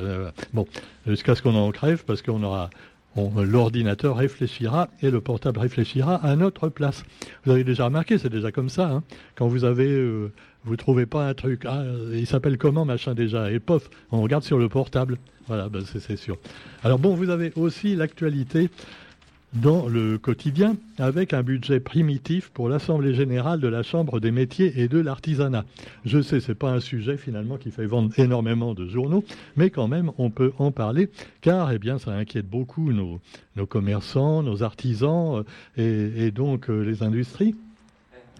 Bon, 0.53 0.65
jusqu'à 1.05 1.35
ce 1.35 1.41
qu'on 1.41 1.55
en 1.55 1.71
crève 1.71 2.05
parce 2.05 2.21
qu'on 2.21 2.41
aura 2.41 2.69
l'ordinateur 3.15 4.15
réfléchira 4.17 4.89
et 5.01 5.11
le 5.11 5.21
portable 5.21 5.59
réfléchira 5.59 6.15
à 6.15 6.35
notre 6.35 6.69
place. 6.69 7.03
Vous 7.45 7.51
avez 7.51 7.63
déjà 7.63 7.85
remarqué, 7.85 8.17
c'est 8.17 8.29
déjà 8.29 8.51
comme 8.51 8.69
ça. 8.69 8.89
Hein. 8.89 9.03
quand 9.35 9.47
vous 9.47 9.65
avez, 9.65 9.89
euh, 9.89 10.31
vous 10.63 10.77
trouvez 10.77 11.05
pas 11.05 11.27
un 11.27 11.33
truc, 11.33 11.65
ah, 11.65 11.83
il 12.13 12.25
s'appelle 12.25 12.57
comment 12.57 12.85
machin 12.85 13.13
déjà, 13.13 13.51
et 13.51 13.59
pof, 13.59 13.89
on 14.11 14.21
regarde 14.21 14.43
sur 14.43 14.57
le 14.57 14.69
portable. 14.69 15.17
Voilà, 15.47 15.67
ben 15.67 15.81
c'est 15.85 16.15
sûr. 16.15 16.37
Alors 16.83 16.99
bon, 16.99 17.15
vous 17.15 17.29
avez 17.29 17.51
aussi 17.57 17.97
l'actualité 17.97 18.69
dans 19.53 19.87
le 19.87 20.17
quotidien 20.17 20.75
avec 20.97 21.33
un 21.33 21.43
budget 21.43 21.79
primitif 21.79 22.49
pour 22.49 22.69
l'Assemblée 22.69 23.13
générale 23.13 23.59
de 23.59 23.67
la 23.67 23.83
Chambre 23.83 24.19
des 24.19 24.31
métiers 24.31 24.73
et 24.77 24.87
de 24.87 24.99
l'artisanat. 24.99 25.65
Je 26.05 26.21
sais, 26.21 26.39
c'est 26.39 26.55
pas 26.55 26.71
un 26.71 26.79
sujet 26.79 27.17
finalement 27.17 27.57
qui 27.57 27.71
fait 27.71 27.85
vendre 27.85 28.11
énormément 28.17 28.73
de 28.73 28.87
journaux, 28.87 29.23
mais 29.55 29.69
quand 29.69 29.87
même 29.87 30.11
on 30.17 30.29
peut 30.29 30.53
en 30.57 30.71
parler 30.71 31.09
car 31.41 31.71
eh 31.71 31.79
bien 31.79 31.99
ça 31.99 32.11
inquiète 32.11 32.49
beaucoup 32.49 32.91
nos, 32.91 33.19
commerçants, 33.67 34.43
nos 34.43 34.63
artisans 34.63 35.43
euh, 35.77 36.27
et, 36.27 36.31
donc 36.31 36.69
euh, 36.69 36.81
les 36.81 37.03
industries 37.03 37.55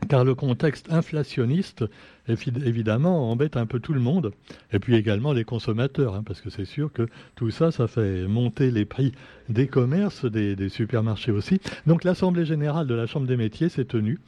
car 0.08 0.24
le 0.24 0.36
contexte 0.36 0.92
inflationniste 0.92 1.86
évidemment 2.28 3.32
embête 3.32 3.58
un 3.58 3.66
peu 3.66 3.80
tout 3.80 3.94
le 3.94 4.00
monde, 4.00 4.32
et 4.72 4.80
puis 4.80 4.96
également 4.96 5.34
les 5.34 5.44
consommateurs, 5.44 6.16
hein, 6.16 6.24
parce 6.26 6.42
que 6.42 6.50
c'est 6.50 6.66
sûr 6.66 6.92
que 6.92 7.08
tout 7.36 7.52
ça, 7.52 7.72
ça 7.72 7.88
fait 7.88 8.28
monter 8.28 8.72
les 8.72 8.86
prix 8.86 9.12
des 9.50 9.68
commerces, 9.68 10.26
des, 10.26 10.70
supermarchés 10.70 11.32
aussi. 11.32 11.60
Donc 11.86 12.04
l'Assemblée 12.04 12.46
générale 12.46 12.88
de 12.88 12.96
la 12.96 13.06
Chambre 13.06 13.28
des 13.28 13.38
métiers 13.38 13.70
s'est 13.70 13.86
tenue. 13.86 14.20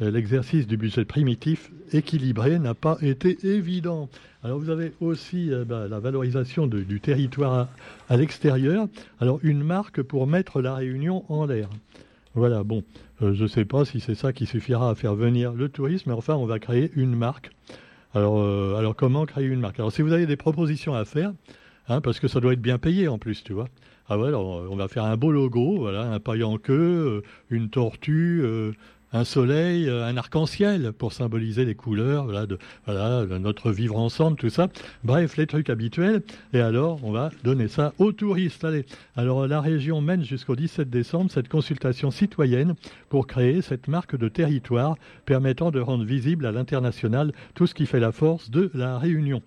Euh, 0.00 0.10
l'exercice 0.10 0.66
du 0.66 0.76
budget 0.76 1.04
primitif 1.04 1.70
équilibré 1.92 2.58
n'a 2.58 2.74
pas 2.74 2.98
été 3.00 3.38
évident. 3.44 4.08
Alors 4.42 4.58
vous 4.58 4.70
avez 4.70 4.92
aussi 5.00 5.52
euh, 5.52 5.64
bah, 5.64 5.86
la 5.88 6.00
valorisation 6.00 6.66
du 6.66 7.00
territoire 7.00 7.68
à 8.08 8.16
l'extérieur. 8.16 8.88
Alors 9.20 9.38
une 9.44 9.62
marque 9.62 10.02
pour 10.02 10.26
mettre 10.26 10.60
la 10.60 10.74
Réunion 10.74 11.24
en 11.28 11.46
l'air. 11.46 11.68
Voilà, 12.34 12.64
bon, 12.64 12.82
euh, 13.22 13.32
je 13.32 13.44
ne 13.44 13.48
sais 13.48 13.64
pas 13.64 13.84
si 13.84 14.00
c'est 14.00 14.16
ça 14.16 14.32
qui 14.32 14.46
suffira 14.46 14.90
à 14.90 14.94
faire 14.96 15.14
venir 15.14 15.52
le 15.52 15.68
tourisme, 15.68 16.10
mais 16.10 16.16
enfin, 16.16 16.34
on 16.34 16.46
va 16.46 16.58
créer 16.58 16.90
une 16.96 17.14
marque. 17.14 17.50
Alors, 18.12 18.40
euh, 18.40 18.92
comment 18.96 19.24
créer 19.24 19.46
une 19.46 19.60
marque? 19.60 19.78
Alors, 19.78 19.92
si 19.92 20.02
vous 20.02 20.12
avez 20.12 20.26
des 20.26 20.36
propositions 20.36 20.94
à 20.94 21.04
faire, 21.04 21.32
hein, 21.88 22.00
parce 22.00 22.18
que 22.18 22.26
ça 22.26 22.40
doit 22.40 22.52
être 22.52 22.60
bien 22.60 22.78
payé 22.78 23.06
en 23.06 23.18
plus, 23.18 23.44
tu 23.44 23.52
vois. 23.52 23.68
Ah 24.08 24.18
ouais, 24.18 24.28
alors 24.28 24.66
on 24.70 24.76
va 24.76 24.88
faire 24.88 25.04
un 25.04 25.16
beau 25.16 25.30
logo, 25.30 25.78
voilà, 25.78 26.10
un 26.10 26.18
paille 26.18 26.44
queue, 26.62 27.22
euh, 27.22 27.22
une 27.50 27.70
tortue, 27.70 28.42
un 29.14 29.24
soleil, 29.24 29.88
euh, 29.88 30.04
un 30.04 30.16
arc-en-ciel 30.16 30.92
pour 30.92 31.12
symboliser 31.12 31.64
les 31.64 31.76
couleurs, 31.76 32.24
voilà, 32.24 32.46
de, 32.46 33.38
notre 33.38 33.70
vivre 33.70 33.96
ensemble, 33.96 34.36
tout 34.36 34.50
ça. 34.50 34.68
Bref, 35.04 35.36
les 35.36 35.46
trucs 35.46 35.70
habituels. 35.70 36.22
Et 36.52 36.60
alors, 36.60 36.98
on 37.04 37.12
va 37.12 37.30
donner 37.44 37.68
ça 37.68 37.94
aux 37.98 38.12
touristes. 38.12 38.64
Allez. 38.64 38.84
Alors, 39.16 39.46
la 39.46 39.60
région 39.60 40.00
mène 40.00 40.24
jusqu'au 40.24 40.56
17 40.56 40.90
décembre 40.90 41.30
cette 41.30 41.48
consultation 41.48 42.10
citoyenne 42.10 42.74
pour 43.08 43.26
créer 43.28 43.62
cette 43.62 43.86
marque 43.86 44.16
de 44.16 44.28
territoire 44.28 44.96
permettant 45.24 45.70
de 45.70 45.80
rendre 45.80 46.04
visible 46.04 46.44
à 46.44 46.52
l'international 46.52 47.32
tout 47.54 47.68
ce 47.68 47.74
qui 47.74 47.86
fait 47.86 48.00
la 48.00 48.12
force 48.12 48.50
de 48.50 48.70
la 48.74 48.98
Réunion. 48.98 49.40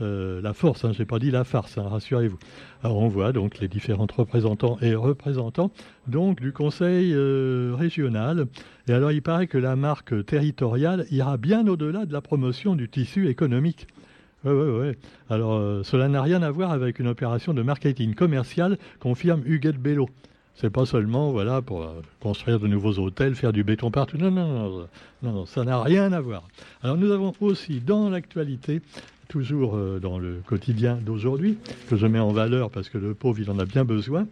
Euh, 0.00 0.40
la 0.40 0.54
force, 0.54 0.84
hein, 0.84 0.92
je 0.92 1.00
n'ai 1.00 1.04
pas 1.04 1.18
dit 1.18 1.30
la 1.30 1.44
farce, 1.44 1.76
hein, 1.76 1.86
rassurez-vous. 1.88 2.38
Alors 2.82 2.98
on 2.98 3.08
voit 3.08 3.32
donc 3.32 3.58
les 3.58 3.68
différents 3.68 4.06
représentants 4.16 4.78
et 4.80 4.94
représentants 4.94 5.70
donc 6.06 6.40
du 6.40 6.52
Conseil 6.52 7.12
euh, 7.12 7.74
régional. 7.76 8.46
Et 8.88 8.92
alors 8.92 9.12
il 9.12 9.20
paraît 9.20 9.46
que 9.46 9.58
la 9.58 9.76
marque 9.76 10.24
territoriale 10.24 11.04
ira 11.10 11.36
bien 11.36 11.66
au-delà 11.66 12.06
de 12.06 12.12
la 12.12 12.22
promotion 12.22 12.76
du 12.76 12.88
tissu 12.88 13.28
économique. 13.28 13.86
Oui, 14.44 14.52
oui, 14.52 14.88
oui. 14.88 14.92
Alors, 15.28 15.52
euh, 15.52 15.82
cela 15.82 16.08
n'a 16.08 16.22
rien 16.22 16.42
à 16.42 16.50
voir 16.50 16.70
avec 16.70 16.98
une 16.98 17.08
opération 17.08 17.52
de 17.52 17.60
marketing 17.60 18.14
commercial, 18.14 18.78
confirme 18.98 19.42
Huguette 19.44 19.76
Bello. 19.76 20.08
C'est 20.54 20.70
pas 20.70 20.86
seulement 20.86 21.30
voilà 21.30 21.60
pour 21.60 21.86
construire 22.20 22.58
de 22.58 22.66
nouveaux 22.66 22.98
hôtels, 22.98 23.34
faire 23.34 23.52
du 23.52 23.64
béton 23.64 23.90
partout. 23.90 24.16
Non, 24.16 24.30
non, 24.30 24.48
non, 24.48 24.88
non, 25.22 25.32
non 25.32 25.46
ça 25.46 25.64
n'a 25.64 25.82
rien 25.82 26.12
à 26.12 26.20
voir. 26.20 26.48
Alors 26.82 26.96
nous 26.96 27.12
avons 27.12 27.34
aussi 27.40 27.80
dans 27.80 28.08
l'actualité 28.08 28.80
toujours 29.30 29.76
euh, 29.76 29.98
dans 29.98 30.18
le 30.18 30.42
quotidien 30.44 30.98
d'aujourd'hui, 31.00 31.56
que 31.88 31.96
je 31.96 32.06
mets 32.06 32.18
en 32.18 32.32
valeur 32.32 32.70
parce 32.70 32.90
que 32.90 32.98
le 32.98 33.14
pauvre, 33.14 33.38
il 33.40 33.50
en 33.50 33.58
a 33.58 33.64
bien 33.64 33.84
besoin, 33.84 34.26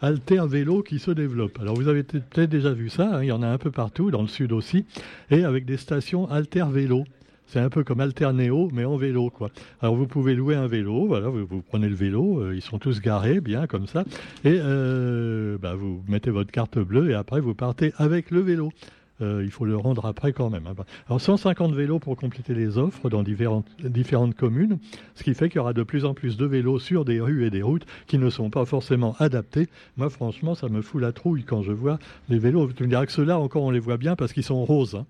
Alter 0.00 0.42
Vélo 0.46 0.82
qui 0.82 0.98
se 0.98 1.10
développe. 1.10 1.58
Alors 1.60 1.74
vous 1.74 1.88
avez 1.88 2.04
peut-être 2.04 2.48
déjà 2.48 2.72
vu 2.72 2.88
ça, 2.88 3.16
hein, 3.16 3.22
il 3.22 3.26
y 3.26 3.32
en 3.32 3.42
a 3.42 3.48
un 3.48 3.58
peu 3.58 3.70
partout, 3.70 4.10
dans 4.10 4.22
le 4.22 4.28
sud 4.28 4.52
aussi, 4.52 4.86
et 5.30 5.44
avec 5.44 5.66
des 5.66 5.76
stations 5.76 6.30
Alter 6.30 6.66
Vélo. 6.70 7.04
C'est 7.46 7.60
un 7.60 7.68
peu 7.68 7.84
comme 7.84 8.00
Alternéo, 8.00 8.70
mais 8.72 8.86
en 8.86 8.96
vélo, 8.96 9.28
quoi. 9.28 9.50
Alors 9.82 9.96
vous 9.96 10.06
pouvez 10.06 10.34
louer 10.34 10.54
un 10.54 10.66
vélo, 10.66 11.06
voilà, 11.06 11.28
vous, 11.28 11.62
prenez 11.68 11.88
le 11.88 11.94
vélo, 11.94 12.40
euh, 12.40 12.54
ils 12.54 12.62
sont 12.62 12.78
tous 12.78 13.00
garés, 13.02 13.40
bien 13.40 13.66
comme 13.66 13.86
ça, 13.86 14.04
et 14.44 14.58
euh, 14.60 15.58
bah, 15.60 15.74
vous 15.74 16.02
mettez 16.08 16.30
votre 16.30 16.50
carte 16.50 16.78
bleue 16.78 17.10
et 17.10 17.14
après 17.14 17.40
vous 17.40 17.54
partez 17.54 17.92
avec 17.98 18.30
le 18.30 18.40
vélo. 18.40 18.72
Euh, 19.20 19.42
il 19.44 19.50
faut 19.50 19.64
le 19.64 19.76
rendre 19.76 20.06
après 20.06 20.32
quand 20.32 20.50
même. 20.50 20.66
Hein. 20.66 20.74
Alors 21.06 21.20
150 21.20 21.72
vélos 21.72 22.00
pour 22.00 22.16
compléter 22.16 22.52
les 22.52 22.78
offres 22.78 23.08
dans 23.08 23.22
différentes, 23.22 24.34
communes, 24.36 24.78
ce 25.14 25.22
qui 25.22 25.34
fait 25.34 25.48
qu'il 25.48 25.56
y 25.56 25.60
aura 25.60 25.72
de 25.72 25.84
plus 25.84 26.04
en 26.04 26.14
plus 26.14 26.36
de 26.36 26.44
vélos 26.44 26.80
sur 26.80 27.04
des 27.04 27.20
rues 27.20 27.46
et 27.46 27.50
des 27.50 27.62
routes 27.62 27.86
qui 28.08 28.18
ne 28.18 28.28
sont 28.28 28.50
pas 28.50 28.64
forcément 28.64 29.14
adaptés. 29.20 29.68
Moi 29.96 30.10
franchement 30.10 30.56
ça 30.56 30.68
me 30.68 30.82
fout 30.82 31.00
la 31.00 31.12
trouille 31.12 31.44
quand 31.44 31.62
je 31.62 31.72
vois 31.72 31.98
les 32.28 32.38
vélos. 32.38 32.72
Tu 32.72 32.82
me 32.82 32.88
diras 32.88 33.06
que 33.06 33.12
ceux-là 33.12 33.38
encore 33.38 33.62
on 33.62 33.70
les 33.70 33.78
voit 33.78 33.98
bien 33.98 34.16
parce 34.16 34.32
qu'ils 34.32 34.42
sont 34.42 34.64
roses. 34.64 34.96
Hein. 34.96 35.06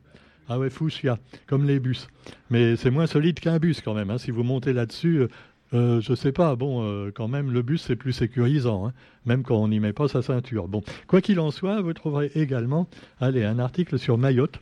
Ah 0.47 0.59
ouais, 0.59 0.69
fuchsia, 0.69 1.19
comme 1.47 1.65
les 1.67 1.81
bus. 1.81 2.09
Mais 2.51 2.77
c'est 2.77 2.91
moins 2.91 3.07
solide 3.07 3.41
qu'un 3.41 3.59
bus 3.59 3.81
quand 3.81 3.95
même. 3.95 4.11
Hein. 4.11 4.19
Si 4.19 4.31
vous 4.31 4.43
montez 4.43 4.75
là-dessus, 4.75 5.27
euh, 5.75 6.00
je 6.00 6.14
sais 6.14 6.33
pas, 6.33 6.57
bon, 6.57 6.83
euh, 6.85 7.11
quand 7.14 7.28
même, 7.28 7.50
le 7.50 7.62
bus 7.62 7.83
c'est 7.83 7.97
plus 7.97 8.12
sécurisant, 8.12 8.87
hein, 8.87 8.93
même 9.26 9.43
quand 9.43 9.57
on 9.57 9.69
n'y 9.69 9.81
met 9.81 9.93
pas 9.93 10.09
sa 10.09 10.23
ceinture. 10.23 10.69
Bon, 10.69 10.83
quoi 11.07 11.21
qu'il 11.21 11.40
en 11.40 11.50
soit, 11.50 11.81
vous 11.81 11.93
trouverez 11.93 12.31
également, 12.35 12.88
allez, 13.21 13.45
un 13.45 13.59
article 13.59 13.99
sur 13.99 14.16
Mayotte 14.19 14.61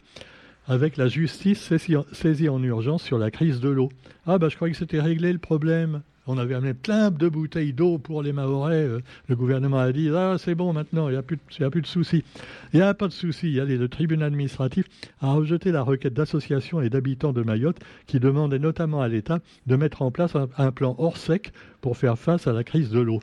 avec 0.66 0.97
la 0.97 1.09
justice 1.09 1.73
saisie 2.12 2.49
en 2.49 2.62
urgence 2.62 3.02
sur 3.02 3.19
la 3.19 3.31
crise 3.31 3.61
de 3.61 3.69
l'eau. 3.69 3.90
Ah 4.26 4.38
bah 4.38 4.49
je 4.49 4.57
croyais 4.57 4.73
que 4.73 4.78
c'était 4.78 5.00
réglé 5.00 5.33
le 5.33 5.38
problème. 5.38 6.02
On 6.28 6.38
avait 6.38 6.54
amené 6.54 6.73
plein 6.73 7.11
de 7.11 7.28
bouteilles 7.28 7.73
d'eau 7.73 7.99
pour 7.99 8.23
les 8.23 8.33
Mahorais. 8.33 8.85
Euh, 8.85 9.00
le 9.26 9.35
gouvernement 9.35 9.81
a 9.81 9.90
dit 9.90 10.09
Ah, 10.14 10.37
c'est 10.38 10.54
bon 10.54 10.73
maintenant, 10.73 11.09
il 11.09 11.12
n'y 11.12 11.19
a, 11.19 11.23
plus 11.23 11.37
de, 11.37 11.87
soucis. 11.87 12.23
Il 12.73 12.76
n'y 12.76 12.83
a 12.83 12.95
pas 12.95 13.09
de. 13.09 13.61
Allez, 13.61 13.76
le 13.76 13.88
tribunal 13.88 14.28
administratif 14.28 14.87
a 15.21 15.33
rejeté 15.33 15.73
la 15.73 15.83
requête 15.83 16.14
d'associations 16.14 16.81
et 16.81 16.90
d'habitants 16.90 17.33
de 17.33 17.42
Mayotte 17.42 17.81
qui 18.07 18.21
demandaient 18.21 18.61
notamment 18.61 19.02
à 19.02 19.09
l'État 19.09 19.40
de 19.66 19.75
mettre 19.75 20.02
en 20.02 20.12
place 20.12 20.35
un 20.57 20.71
plan 20.71 20.95
hors 20.99 21.16
sec 21.16 21.52
pour 21.81 21.97
faire 21.97 22.16
face 22.16 22.47
à 22.47 22.52
la 22.52 22.62
crise 22.62 22.90
de 22.90 23.00
l'eau. 23.00 23.21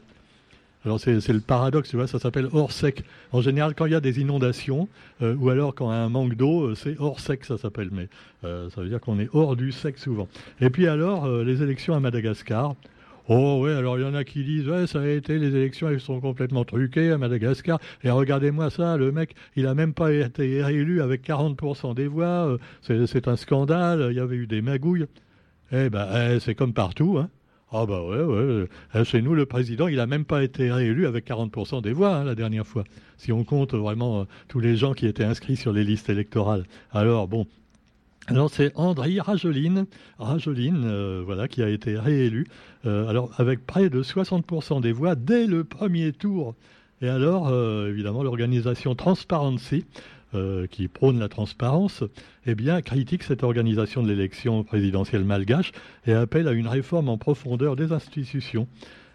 Alors 0.90 1.00
c'est 1.00 1.30
le 1.30 1.40
paradoxe, 1.40 1.90
tu 1.90 1.98
vois, 1.98 2.08
ça 2.08 2.18
s'appelle 2.18 2.50
hors 2.52 2.72
sec. 2.72 3.04
En 3.32 3.42
général, 3.42 3.76
quand 3.76 3.86
il 3.86 3.92
y 3.92 3.96
a 3.96 4.00
des 4.00 4.22
inondations, 4.22 4.90
euh, 5.22 5.36
ou 5.36 5.52
alors 5.52 5.76
quand 5.76 5.92
il 5.92 5.94
y 5.94 5.98
a 5.98 6.02
un 6.02 6.10
manque 6.10 6.34
d'eau, 6.34 6.64
euh, 6.64 6.74
c'est 6.74 6.96
hors 6.98 7.20
sec, 7.20 7.46
ça 7.46 7.60
s'appelle. 7.60 7.90
Mais 7.92 8.08
euh, 8.44 8.72
ça 8.72 8.82
veut 8.82 8.90
dire 8.90 9.00
qu'on 9.00 9.20
est 9.20 9.30
hors 9.32 9.56
du 9.56 9.72
sec 9.72 10.00
souvent. 10.00 10.28
Et 10.60 10.72
puis 10.72 10.88
alors, 10.88 11.30
les 11.44 11.62
élections 11.62 11.94
à 11.94 12.00
Madagascar. 12.00 12.74
Oh 13.28 13.60
ouais, 13.62 13.74
alors 13.74 14.00
il 14.00 14.02
y 14.02 14.04
en 14.04 14.16
a 14.16 14.24
qui 14.24 14.44
disent, 14.44 14.68
ouais, 14.68 14.88
ça 14.88 15.02
a 15.02 15.08
été, 15.08 15.38
les 15.38 15.56
élections, 15.56 15.90
elles 15.90 16.00
sont 16.00 16.20
complètement 16.20 16.66
truquées 16.66 17.12
à 17.12 17.20
Madagascar. 17.20 17.80
Et 18.04 18.10
regardez-moi 18.10 18.72
ça, 18.72 18.98
le 18.98 19.12
mec, 19.12 19.36
il 19.56 19.68
a 19.68 19.76
même 19.76 19.94
pas 19.94 20.12
été 20.12 20.64
réélu 20.64 21.04
avec 21.04 21.24
40% 21.24 21.94
des 21.94 22.08
voix. 22.08 22.58
c'est 22.82 23.28
un 23.28 23.36
scandale, 23.36 24.08
il 24.10 24.18
y 24.18 24.20
avait 24.20 24.38
eu 24.38 24.48
des 24.48 24.64
magouilles. 24.64 25.06
Eh 25.72 25.92
ben, 25.92 26.08
eh, 26.32 26.40
c'est 26.40 26.56
comme 26.56 26.74
partout, 26.74 27.20
hein. 27.20 27.30
Ah 27.72 27.86
bah 27.86 28.02
ouais, 28.02 28.24
ouais. 28.24 28.68
Euh, 28.96 29.04
chez 29.04 29.22
nous, 29.22 29.36
le 29.36 29.46
président, 29.46 29.88
il 29.88 29.98
n'a 29.98 30.08
même 30.08 30.26
pas 30.26 30.44
été 30.44 30.72
réélu 30.72 31.06
avec 31.06 31.28
40% 31.28 31.84
des 31.84 31.94
voix 31.94 32.16
hein, 32.16 32.24
la 32.24 32.34
dernière 32.34 32.66
fois. 32.66 32.84
Si 33.18 33.32
on 33.32 33.44
compte 33.44 33.76
vraiment 33.76 34.22
euh, 34.22 34.24
tous 34.48 34.60
les 34.60 34.76
gens 34.76 34.94
qui 34.94 35.06
étaient 35.06 35.24
inscrits 35.24 35.56
sur 35.56 35.72
les 35.72 35.84
listes 35.84 36.10
électorales. 36.10 36.66
Alors 36.92 37.28
bon. 37.28 37.46
Alors 38.26 38.50
c'est 38.50 38.72
André 38.76 39.20
Rajoline, 39.20 39.86
Rajoline 40.18 40.84
euh, 40.84 41.22
voilà, 41.24 41.48
qui 41.48 41.62
a 41.64 41.70
été 41.70 41.98
réélu, 41.98 42.46
alors 42.86 43.32
avec 43.38 43.66
près 43.66 43.90
de 43.90 44.04
60% 44.04 44.82
des 44.82 44.92
voix 44.92 45.16
dès 45.16 45.48
le 45.48 45.64
premier 45.64 46.12
tour. 46.12 46.56
Et 47.02 47.08
alors, 47.08 47.50
évidemment, 47.88 48.24
l'organisation 48.24 48.94
Transparency 48.94 49.86
euh, 50.36 50.68
qui 50.68 50.88
prône 50.88 51.20
la 51.20 51.28
transparence, 51.28 52.04
eh 52.46 52.54
bien, 52.54 52.82
critique 52.82 53.24
cette 53.24 53.44
organisation 53.44 54.04
de 54.04 54.08
l'élection 54.08 54.64
présidentielle 54.64 55.24
malgache 55.24 55.72
et 56.06 56.14
appelle 56.14 56.48
à 56.48 56.52
une 56.52 56.68
réforme 56.68 57.10
en 57.10 57.18
profondeur 57.18 57.76
des 57.76 57.92
institutions. 57.92 58.68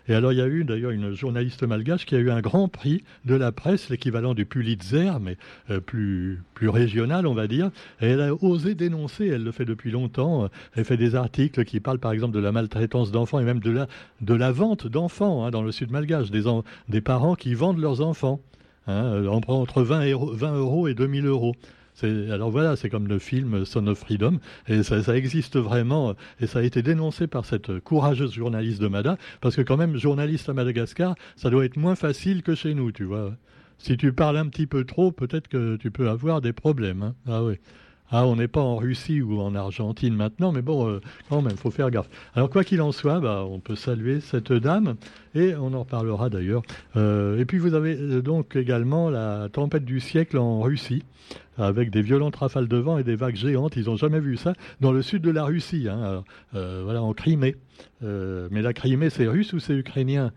Et 0.09 0.15
alors, 0.15 0.33
il 0.33 0.39
y 0.39 0.43
a 0.43 0.49
eu 0.49 0.65
d'ailleurs 0.65 0.91
une 0.91 1.13
journaliste 1.13 1.63
malgache 1.63 2.05
qui 2.05 2.15
a 2.15 2.19
eu 2.19 2.31
un 2.31 2.41
grand 2.41 2.69
prix 2.69 3.05
de 3.25 3.35
la 3.35 3.53
presse, 3.53 3.89
l'équivalent 3.91 4.35
du 4.35 4.45
Pulitzer, 4.45 5.13
mais 5.21 5.37
euh, 5.71 5.81
plus, 5.81 6.43
plus 6.55 6.69
régional, 6.69 7.27
on 7.27 7.35
va 7.35 7.47
dire. 7.47 7.71
Et 8.01 8.07
elle 8.07 8.21
a 8.21 8.35
osé 8.35 8.75
dénoncer, 8.75 9.29
elle 9.29 9.45
le 9.45 9.53
fait 9.53 9.65
depuis 9.65 9.93
longtemps. 9.93 10.51
Elle 10.75 10.85
fait 10.85 10.97
des 10.97 11.15
articles 11.15 11.65
qui 11.65 11.81
parlent 11.81 12.01
par 12.01 12.13
exemple 12.13 12.35
de 12.35 12.41
la 12.41 12.53
maltraitance 12.53 13.13
d'enfants 13.13 13.39
et 13.39 13.45
même 13.45 13.61
de 13.61 13.71
la, 13.71 13.87
de 14.21 14.35
la 14.35 14.53
vente 14.53 14.87
d'enfants 14.87 15.45
hein, 15.45 15.51
dans 15.51 15.63
le 15.63 15.73
sud 15.73 15.91
malgache, 15.91 16.31
des, 16.31 16.43
des 16.89 17.01
parents 17.01 17.35
qui 17.35 17.55
vendent 17.55 17.81
leurs 17.81 18.01
enfants. 18.01 18.41
Hein, 18.87 19.25
on 19.29 19.41
prend 19.41 19.61
entre 19.61 19.83
20, 19.83 20.11
euros 20.11 20.89
et 20.89 20.95
2000 20.95 21.27
euros. 21.27 21.55
Alors 22.03 22.51
voilà, 22.51 22.75
c'est 22.75 22.91
comme 22.91 23.07
le 23.07 23.21
film 23.21 23.65
Son 23.65 23.87
of 23.87 23.99
Freedom, 23.99 24.41
et 24.67 24.83
ça, 24.83 25.17
existe 25.17 25.57
vraiment, 25.57 26.15
et 26.41 26.49
ça 26.49 26.59
a 26.59 26.63
été 26.63 26.83
dénoncé 26.83 27.29
par 27.29 27.45
cette 27.45 27.79
courageuse 27.81 28.33
journaliste 28.33 28.81
de 28.81 28.89
Mada, 28.89 29.17
parce 29.41 29.55
que 29.55 29.63
quand 29.63 29.77
même, 29.77 29.97
journaliste 29.97 30.49
à 30.49 30.55
Madagascar, 30.55 31.15
ça 31.37 31.51
doit 31.51 31.65
être 31.65 31.77
moins 31.77 31.95
facile 31.95 32.43
que 32.43 32.57
chez 32.57 32.75
nous, 32.75 32.91
tu 32.91 33.05
vois. 33.05 33.33
Si 33.79 33.97
tu 33.97 34.13
parles 34.13 34.39
un 34.39 34.49
petit 34.49 34.67
peu 34.67 34.85
trop, 34.85 35.13
peut-être 35.13 35.49
que 35.49 35.77
tu 35.77 35.91
peux 35.91 36.09
avoir 36.09 36.41
des 36.41 36.53
problèmes. 36.53 37.03
Hein. 37.03 37.15
Ah 37.29 37.45
oui. 37.45 37.55
Ah, 38.11 38.27
on 38.27 38.37
n'est 38.37 38.49
pas 38.49 38.61
en 38.61 38.77
Russie 38.77 39.23
ou 39.23 39.41
en 39.41 39.55
Argentine 39.55 40.15
maintenant, 40.15 40.53
mais 40.53 40.61
bon, 40.61 40.89
euh, 40.89 41.01
quand 41.29 41.41
même, 41.41 41.53
il 41.53 41.59
faut 41.59 41.71
faire 41.71 41.91
gaffe. 41.91 42.09
Alors, 42.35 42.51
quoi 42.51 42.63
qu'il 42.63 42.83
en 42.83 42.93
soit, 42.93 43.19
bah, 43.19 43.45
on 43.49 43.61
peut 43.61 43.77
saluer 43.77 44.21
cette 44.21 44.53
dame, 44.53 44.97
et 45.35 45.55
on 45.57 45.73
en 45.73 45.81
reparlera 45.81 46.29
d'ailleurs. 46.29 46.63
Euh, 46.97 47.39
et 47.39 47.47
puis, 47.47 47.59
vous 47.59 47.73
avez 47.75 47.97
euh, 47.97 48.21
donc 48.21 48.57
également 48.57 49.09
la 49.09 49.49
tempête 49.51 49.87
du 49.87 50.01
siècle 50.01 50.37
en 50.37 50.61
Russie, 50.61 51.03
avec 51.57 51.91
des 51.91 52.03
violentes 52.03 52.37
rafales 52.37 52.69
de 52.69 52.77
vent 52.77 52.99
et 52.99 53.05
des 53.05 53.17
vagues 53.17 53.37
géantes. 53.37 53.77
Ils 53.77 53.87
n'ont 53.87 53.97
jamais 53.97 54.21
vu 54.21 54.37
ça 54.37 54.53
dans 54.81 54.93
le 54.93 55.01
sud 55.01 55.23
de 55.23 55.31
la 55.31 55.45
Russie, 55.45 55.89
hein, 55.89 56.25
voilà, 56.53 57.03
en 57.03 57.15
Crimée. 57.15 57.57
mais 58.03 58.61
la 58.63 58.73
Crimée, 58.75 59.09
c'est 59.09 59.27
russe 59.27 59.53
ou 59.55 59.61
c'est 59.61 59.75
ukrainien? 59.75 60.31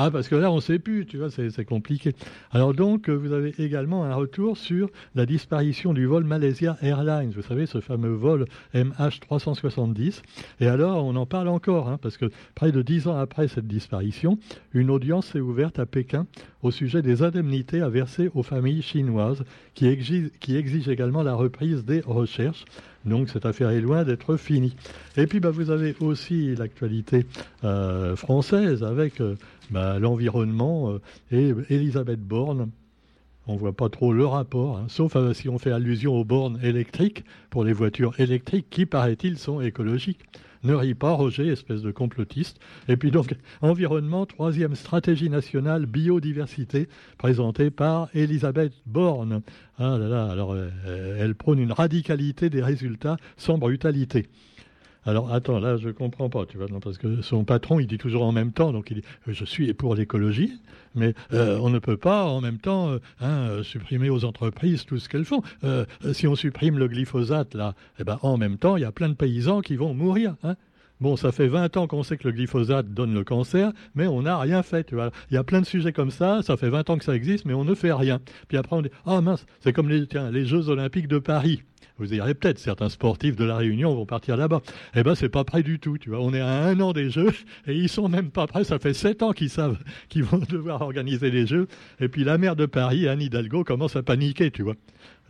Ah, 0.00 0.12
parce 0.12 0.28
que 0.28 0.36
là, 0.36 0.52
on 0.52 0.56
ne 0.56 0.60
sait 0.60 0.78
plus, 0.78 1.06
tu 1.06 1.18
vois, 1.18 1.28
c'est 1.28 1.64
compliqué. 1.64 2.14
Alors 2.52 2.72
donc, 2.72 3.08
vous 3.08 3.32
avez 3.32 3.52
également 3.58 4.04
un 4.04 4.14
retour 4.14 4.56
sur 4.56 4.90
la 5.16 5.26
disparition 5.26 5.92
du 5.92 6.06
vol 6.06 6.22
Malaysia 6.22 6.76
Airlines, 6.82 7.32
vous 7.34 7.42
savez, 7.42 7.66
ce 7.66 7.80
fameux 7.80 8.14
vol 8.14 8.44
MH370. 8.74 10.22
Et 10.60 10.68
alors, 10.68 11.04
on 11.04 11.16
en 11.16 11.26
parle 11.26 11.48
encore, 11.48 11.88
hein, 11.88 11.98
parce 12.00 12.16
que 12.16 12.26
près 12.54 12.70
de 12.70 12.80
dix 12.80 13.08
ans 13.08 13.16
après 13.16 13.48
cette 13.48 13.66
disparition, 13.66 14.38
une 14.72 14.90
audience 14.90 15.26
s'est 15.32 15.40
ouverte 15.40 15.80
à 15.80 15.86
Pékin 15.86 16.28
au 16.62 16.70
sujet 16.70 17.02
des 17.02 17.24
indemnités 17.24 17.80
à 17.80 17.88
verser 17.88 18.30
aux 18.34 18.44
familles 18.44 18.82
chinoises, 18.82 19.42
qui 19.74 19.98
qui 20.38 20.56
exigent 20.56 20.90
également 20.90 21.24
la 21.24 21.34
reprise 21.34 21.84
des 21.84 22.02
recherches. 22.06 22.64
Donc 23.08 23.30
cette 23.30 23.46
affaire 23.46 23.70
est 23.70 23.80
loin 23.80 24.04
d'être 24.04 24.36
finie. 24.36 24.76
Et 25.16 25.26
puis 25.26 25.40
bah, 25.40 25.50
vous 25.50 25.70
avez 25.70 25.94
aussi 26.00 26.54
l'actualité 26.54 27.26
euh, 27.64 28.16
française 28.16 28.84
avec 28.84 29.20
euh, 29.20 29.36
bah, 29.70 29.98
l'environnement 29.98 30.92
euh, 30.92 31.00
et 31.30 31.74
Elisabeth 31.74 32.20
Borne. 32.20 32.70
On 33.46 33.54
ne 33.54 33.58
voit 33.58 33.72
pas 33.72 33.88
trop 33.88 34.12
le 34.12 34.26
rapport, 34.26 34.76
hein, 34.76 34.86
sauf 34.88 35.16
si 35.32 35.48
on 35.48 35.58
fait 35.58 35.72
allusion 35.72 36.14
aux 36.14 36.24
bornes 36.24 36.58
électriques 36.62 37.24
pour 37.48 37.64
les 37.64 37.72
voitures 37.72 38.12
électriques 38.20 38.66
qui, 38.68 38.84
paraît-il, 38.84 39.38
sont 39.38 39.62
écologiques. 39.62 40.20
Ne 40.64 40.74
ris 40.74 40.94
pas, 40.94 41.12
Roger, 41.12 41.48
espèce 41.48 41.82
de 41.82 41.90
complotiste. 41.90 42.58
Et 42.88 42.96
puis 42.96 43.10
donc, 43.10 43.34
environnement, 43.60 44.26
troisième 44.26 44.74
stratégie 44.74 45.30
nationale 45.30 45.86
biodiversité, 45.86 46.88
présentée 47.16 47.70
par 47.70 48.08
Elisabeth 48.14 48.72
Borne. 48.86 49.42
Ah 49.78 49.94
alors 49.94 50.56
elle 50.86 51.34
prône 51.34 51.60
une 51.60 51.72
radicalité 51.72 52.50
des 52.50 52.62
résultats 52.62 53.16
sans 53.36 53.58
brutalité. 53.58 54.26
Alors 55.08 55.32
attends, 55.32 55.58
là 55.58 55.78
je 55.78 55.88
comprends 55.88 56.28
pas, 56.28 56.44
tu 56.44 56.58
vois, 56.58 56.66
parce 56.82 56.98
que 56.98 57.22
son 57.22 57.42
patron 57.42 57.80
il 57.80 57.86
dit 57.86 57.96
toujours 57.96 58.24
en 58.24 58.32
même 58.32 58.52
temps, 58.52 58.72
donc 58.72 58.90
il 58.90 58.98
dit 58.98 59.04
euh, 59.26 59.32
je 59.32 59.46
suis 59.46 59.72
pour 59.72 59.94
l'écologie, 59.94 60.60
mais 60.94 61.14
euh, 61.32 61.58
on 61.62 61.70
ne 61.70 61.78
peut 61.78 61.96
pas 61.96 62.26
en 62.26 62.42
même 62.42 62.58
temps 62.58 62.90
euh, 62.90 62.98
hein, 63.22 63.62
supprimer 63.62 64.10
aux 64.10 64.26
entreprises 64.26 64.84
tout 64.84 64.98
ce 64.98 65.08
qu'elles 65.08 65.24
font. 65.24 65.42
si 66.12 66.26
on 66.26 66.34
supprime 66.34 66.78
le 66.78 66.88
glyphosate 66.88 67.54
là, 67.54 67.74
eh 67.98 68.04
ben 68.04 68.18
en 68.20 68.36
même 68.36 68.58
temps 68.58 68.76
il 68.76 68.82
y 68.82 68.84
a 68.84 68.92
plein 68.92 69.08
de 69.08 69.14
paysans 69.14 69.62
qui 69.62 69.76
vont 69.76 69.94
mourir. 69.94 70.36
Hein. 70.42 70.56
Bon, 71.00 71.16
ça 71.16 71.32
fait 71.32 71.48
20 71.48 71.78
ans 71.78 71.86
qu'on 71.86 72.02
sait 72.02 72.18
que 72.18 72.28
le 72.28 72.34
glyphosate 72.34 72.92
donne 72.92 73.14
le 73.14 73.24
cancer, 73.24 73.72
mais 73.94 74.06
on 74.06 74.22
n'a 74.22 74.38
rien 74.38 74.62
fait. 74.62 74.84
Tu 74.84 74.94
vois. 74.94 75.10
Il 75.30 75.34
y 75.34 75.38
a 75.38 75.44
plein 75.44 75.62
de 75.62 75.66
sujets 75.66 75.94
comme 75.94 76.10
ça, 76.10 76.42
ça 76.42 76.58
fait 76.58 76.68
20 76.68 76.90
ans 76.90 76.98
que 76.98 77.04
ça 77.04 77.14
existe, 77.14 77.46
mais 77.46 77.54
on 77.54 77.64
ne 77.64 77.74
fait 77.74 77.92
rien. 77.92 78.20
Puis 78.48 78.58
après, 78.58 78.76
on 78.76 78.82
dit, 78.82 78.90
ah 79.06 79.22
mince, 79.22 79.46
c'est 79.60 79.72
comme 79.72 79.88
les, 79.88 80.06
les 80.32 80.44
Jeux 80.44 80.68
olympiques 80.68 81.08
de 81.08 81.18
Paris. 81.18 81.62
Vous 81.98 82.06
direz 82.06 82.34
peut-être, 82.34 82.58
certains 82.58 82.88
sportifs 82.88 83.34
de 83.34 83.44
la 83.44 83.56
Réunion 83.56 83.94
vont 83.94 84.06
partir 84.06 84.36
là-bas. 84.36 84.62
Eh 84.94 85.02
ben, 85.02 85.14
c'est 85.16 85.28
pas 85.28 85.42
prêt 85.42 85.64
du 85.64 85.80
tout, 85.80 85.98
tu 85.98 86.10
vois. 86.10 86.20
On 86.20 86.32
est 86.32 86.40
à 86.40 86.46
un 86.46 86.78
an 86.80 86.92
des 86.92 87.10
Jeux 87.10 87.32
et 87.66 87.74
ils 87.74 87.88
sont 87.88 88.08
même 88.08 88.30
pas 88.30 88.46
prêts. 88.46 88.64
Ça 88.64 88.78
fait 88.78 88.94
sept 88.94 89.22
ans 89.22 89.32
qu'ils 89.32 89.50
savent 89.50 89.78
qu'ils 90.08 90.22
vont 90.24 90.38
devoir 90.48 90.82
organiser 90.82 91.30
les 91.30 91.46
Jeux. 91.46 91.66
Et 92.00 92.08
puis 92.08 92.22
la 92.22 92.38
maire 92.38 92.54
de 92.54 92.66
Paris, 92.66 93.08
Anne 93.08 93.20
Hidalgo, 93.20 93.64
commence 93.64 93.96
à 93.96 94.02
paniquer, 94.02 94.50
tu 94.50 94.62
vois. 94.62 94.74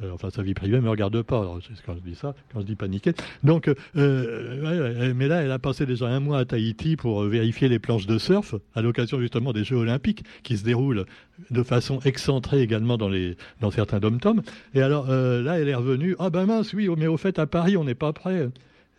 Euh, 0.03 0.13
enfin, 0.13 0.31
sa 0.31 0.43
vie 0.43 0.55
privée 0.55 0.77
ne 0.77 0.83
me 0.83 0.91
regarde 0.91 1.21
pas, 1.23 1.41
alors, 1.41 1.59
quand 1.85 1.95
je 1.97 2.09
dis 2.09 2.15
ça, 2.15 2.35
quand 2.53 2.61
je 2.61 2.67
dis 2.67 2.77
paniquer. 2.77 3.13
Donc, 3.43 3.69
euh, 3.97 5.13
mais 5.15 5.27
là, 5.27 5.43
elle 5.43 5.51
a 5.51 5.59
passé 5.59 5.87
déjà 5.87 6.07
un 6.07 6.21
mois 6.21 6.39
à 6.39 6.45
Tahiti 6.45 6.97
pour 6.97 7.23
euh, 7.23 7.29
vérifier 7.29 7.69
les 7.69 7.79
planches 7.79 8.07
de 8.07 8.19
surf, 8.19 8.55
à 8.75 8.83
l'occasion 8.83 9.21
justement 9.21 9.53
des 9.53 9.65
Jeux 9.65 9.77
Olympiques, 9.77 10.25
qui 10.45 10.57
se 10.57 10.65
déroulent 10.65 11.05
de 11.51 11.63
façon 11.63 11.99
excentrée 12.05 12.63
également 12.63 12.97
dans, 12.97 13.09
les, 13.09 13.37
dans 13.61 13.71
certains 13.71 13.99
dom-toms. 13.99 14.43
Et 14.75 14.83
alors, 14.83 15.09
là, 15.09 15.59
elle 15.59 15.69
est 15.69 15.75
revenue, 15.75 16.15
ah 16.19 16.31
ben 16.31 16.47
mince, 16.47 16.73
oui, 16.73 16.89
mais 16.97 17.07
au 17.07 17.17
fait, 17.17 17.39
à 17.39 17.47
Paris, 17.47 17.77
on 17.77 17.85
n'est 17.85 17.95
pas 17.95 18.13
prêt. 18.13 18.49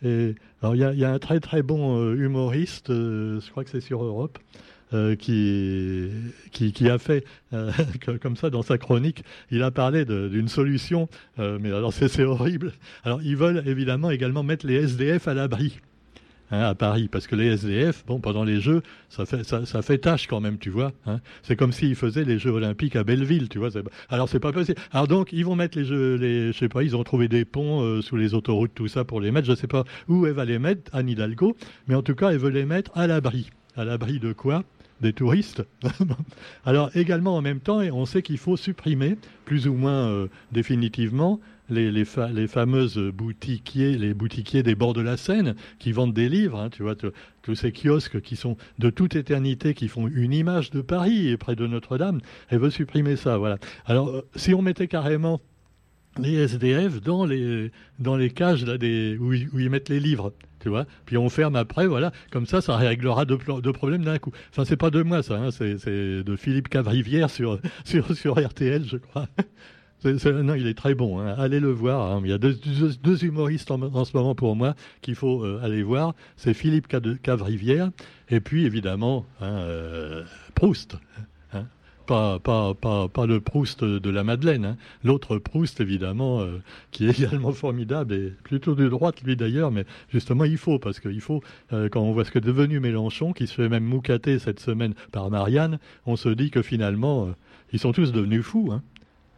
Alors, 0.02 0.74
il 0.74 0.80
y, 0.80 1.04
a 1.04 1.12
un 1.12 1.18
très 1.18 1.40
très 1.40 1.62
bon 1.62 2.14
humoriste, 2.14 2.88
je 2.88 3.50
crois 3.50 3.64
que 3.64 3.70
c'est 3.70 3.80
sur 3.80 4.02
Europe, 4.02 4.38
euh, 4.92 5.14
qui, 5.14 6.88
a 6.88 6.98
fait 6.98 7.24
euh, 7.52 7.70
comme 8.22 8.36
ça 8.36 8.50
dans 8.50 8.62
sa 8.62 8.76
chronique, 8.76 9.22
il 9.52 9.62
a 9.62 9.70
parlé 9.70 10.04
d'une 10.04 10.48
solution, 10.48 11.08
euh, 11.38 11.58
mais 11.60 11.68
alors 11.68 11.92
c'est 11.92 12.24
horrible. 12.24 12.72
Alors 13.04 13.22
ils 13.22 13.36
veulent 13.36 13.62
évidemment 13.66 14.10
également 14.10 14.42
mettre 14.42 14.66
les 14.66 14.74
SDF 14.74 15.28
à 15.28 15.34
l'abri. 15.34 15.78
Hein, 16.52 16.62
à 16.62 16.74
Paris, 16.74 17.06
parce 17.06 17.28
que 17.28 17.36
les 17.36 17.46
SDF, 17.46 18.04
bon, 18.04 18.18
pendant 18.18 18.42
les 18.42 18.60
Jeux, 18.60 18.82
ça 19.08 19.24
fait, 19.24 19.44
ça 19.44 19.82
fait 19.82 19.98
tâche 19.98 20.26
quand 20.26 20.40
même, 20.40 20.58
tu 20.58 20.70
vois. 20.70 20.90
Hein. 21.06 21.20
C'est 21.44 21.54
comme 21.54 21.70
s'ils 21.70 21.94
faisaient 21.94 22.24
les 22.24 22.40
Jeux 22.40 22.50
Olympiques 22.50 22.96
à 22.96 23.04
Belleville, 23.04 23.48
tu 23.48 23.60
vois. 23.60 23.68
Alors 24.08 24.28
c'est 24.28 24.40
pas 24.40 24.50
possible. 24.50 24.80
Alors 24.90 25.06
donc 25.06 25.32
ils 25.32 25.44
vont 25.44 25.54
mettre 25.54 25.78
les 25.78 25.84
Jeux, 25.84 26.16
les, 26.16 26.52
je 26.52 26.58
sais 26.58 26.68
pas, 26.68 26.82
ils 26.82 26.96
ont 26.96 27.04
trouvé 27.04 27.28
des 27.28 27.44
ponts 27.44 28.02
sous 28.02 28.16
les 28.16 28.34
autoroutes, 28.34 28.72
tout 28.74 28.88
ça 28.88 29.04
pour 29.04 29.20
les 29.20 29.30
mettre. 29.30 29.46
Je 29.46 29.54
sais 29.54 29.68
pas 29.68 29.84
où 30.08 30.26
elle 30.26 30.32
va 30.32 30.44
les 30.44 30.58
mettre, 30.58 30.90
Anne 30.92 31.08
Hidalgo, 31.08 31.56
mais 31.86 31.94
en 31.94 32.02
tout 32.02 32.16
cas 32.16 32.30
elle 32.30 32.38
veut 32.38 32.50
les 32.50 32.64
mettre 32.64 32.90
à 32.98 33.06
l'abri. 33.06 33.50
À 33.76 33.84
l'abri 33.84 34.18
de 34.18 34.32
quoi? 34.32 34.64
Des 35.00 35.12
touristes. 35.12 35.64
Alors 36.64 36.90
également 36.94 37.36
en 37.36 37.42
même 37.42 37.60
temps, 37.60 37.80
on 37.80 38.06
sait 38.06 38.22
qu'il 38.22 38.38
faut 38.38 38.56
supprimer 38.56 39.16
plus 39.44 39.66
ou 39.66 39.74
moins 39.74 40.08
euh, 40.08 40.28
définitivement 40.52 41.40
les, 41.70 41.90
les, 41.90 42.04
fameuses 42.04 42.98
boutiquiers, 42.98 43.96
les 43.96 44.12
boutiquiers 44.12 44.62
des 44.62 44.74
bords 44.74 44.92
de 44.92 45.00
la 45.00 45.16
Seine 45.16 45.54
qui 45.78 45.92
vendent 45.92 46.12
des 46.12 46.28
livres, 46.28 46.58
hein, 46.58 46.68
tu 46.70 46.82
vois, 46.82 46.96
tous 47.42 47.54
ces 47.54 47.72
kiosques 47.72 48.20
qui 48.20 48.36
sont 48.36 48.56
de 48.78 48.90
toute 48.90 49.14
éternité, 49.14 49.74
qui 49.74 49.88
font 49.88 50.08
une 50.08 50.32
image 50.32 50.70
de 50.70 50.80
Paris 50.80 51.36
près 51.36 51.54
de 51.54 51.66
Notre-Dame. 51.66 52.20
Elle 52.48 52.58
veut 52.58 52.70
supprimer 52.70 53.16
ça, 53.16 53.38
voilà. 53.38 53.58
Alors 53.86 54.08
euh, 54.08 54.28
si 54.36 54.52
on 54.54 54.62
mettait 54.62 54.88
carrément 54.88 55.40
les 56.20 56.44
SDF 56.44 57.00
dans 57.00 57.24
les, 57.24 57.70
dans 57.98 58.16
les 58.16 58.30
cages 58.30 58.64
là, 58.64 58.74
où, 58.74 59.32
ils 59.32 59.70
mettent 59.70 59.88
les 59.88 60.00
livres 60.00 60.32
tu 60.60 60.68
vois. 60.68 60.84
Puis 61.06 61.16
on 61.16 61.28
ferme 61.30 61.56
après, 61.56 61.86
voilà. 61.86 62.12
Comme 62.30 62.44
ça, 62.44 62.60
ça 62.60 62.76
réglera 62.76 63.24
deux, 63.24 63.38
problèmes 63.72 64.04
d'un 64.04 64.18
coup. 64.18 64.30
Enfin, 64.50 64.66
c'est 64.66 64.76
pas 64.76 64.90
de 64.90 65.02
moi, 65.02 65.22
ça. 65.22 65.36
Hein, 65.36 65.50
c'est 65.50 66.22
de 66.22 66.36
Philippe 66.36 66.68
Cavrivière 66.68 67.30
sur, 67.30 67.58
sur, 67.84 68.38
RTL, 68.38 68.84
je 68.84 68.98
crois. 68.98 69.26
non, 70.04 70.54
il 70.54 70.66
est 70.66 70.76
très 70.76 70.94
bon. 70.94 71.18
Hein. 71.18 71.34
Allez 71.38 71.60
le 71.60 71.70
voir. 71.70 72.12
Hein. 72.12 72.20
Il 72.24 72.30
y 72.30 72.34
a 72.34 72.38
deux, 72.38 73.24
humoristes 73.24 73.70
en, 73.70 74.04
ce 74.04 74.16
moment 74.16 74.34
pour 74.34 74.54
moi 74.54 74.74
qu'il 75.00 75.14
faut 75.14 75.44
euh, 75.44 75.60
aller 75.62 75.82
voir. 75.82 76.14
C'est 76.36 76.54
Philippe 76.54 76.88
Cavrivière 77.22 77.90
et 78.28 78.40
puis 78.40 78.66
évidemment 78.66 79.26
euh, 79.42 80.24
Proust 80.54 80.98
pas, 82.10 83.26
le 83.26 83.38
Proust 83.38 83.84
de 83.84 84.10
la 84.10 84.24
Madeleine. 84.24 84.64
Hein. 84.64 84.76
L'autre 85.04 85.38
Proust, 85.38 85.80
évidemment, 85.80 86.40
euh, 86.40 86.58
qui 86.90 87.06
est 87.06 87.18
également 87.20 87.52
formidable, 87.52 88.14
et 88.14 88.32
plutôt 88.42 88.74
de 88.74 88.88
droite, 88.88 89.22
lui 89.22 89.36
d'ailleurs, 89.36 89.70
mais 89.70 89.84
justement, 90.08 90.44
il 90.44 90.58
faut, 90.58 90.78
parce 90.78 91.00
qu'il 91.00 91.20
faut, 91.20 91.42
euh, 91.72 91.88
quand 91.88 92.00
on 92.00 92.12
voit 92.12 92.24
ce 92.24 92.30
que 92.30 92.38
est 92.38 92.42
devenu 92.42 92.80
Mélenchon, 92.80 93.32
qui 93.32 93.46
se 93.46 93.54
fait 93.54 93.68
même 93.68 93.84
moucater 93.84 94.38
cette 94.38 94.60
semaine 94.60 94.94
par 95.12 95.30
Marianne, 95.30 95.78
on 96.06 96.16
se 96.16 96.28
dit 96.28 96.50
que 96.50 96.62
finalement, 96.62 97.26
euh, 97.26 97.30
ils 97.72 97.78
sont 97.78 97.92
tous 97.92 98.12
devenus 98.12 98.42
fous. 98.42 98.70
Hein. 98.72 98.82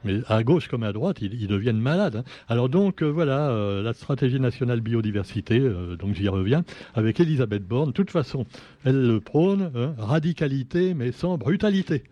Mais 0.05 0.21
à 0.27 0.43
gauche 0.43 0.67
comme 0.67 0.83
à 0.83 0.93
droite, 0.93 1.19
ils, 1.21 1.47
deviennent 1.47 1.79
malades. 1.79 2.17
Hein. 2.17 2.25
Alors 2.49 2.69
donc 2.69 3.05
voilà, 3.05 3.83
la 3.85 3.93
stratégie 3.93 4.41
nationale 4.41 4.81
biodiversité, 4.81 5.61
donc 5.97 6.17
j'y 6.17 6.27
reviens, 6.29 6.65
avec 6.95 7.21
Elisabeth 7.21 7.65
Borne. 7.65 7.91
De 7.91 7.93
toute 7.93 8.11
façon, 8.11 8.45
elle 8.85 9.01
le 9.01 9.21
prône, 9.21 9.71
radicalité 9.99 10.95
mais 10.95 11.13
sans 11.13 11.39
brutalité. 11.39 12.03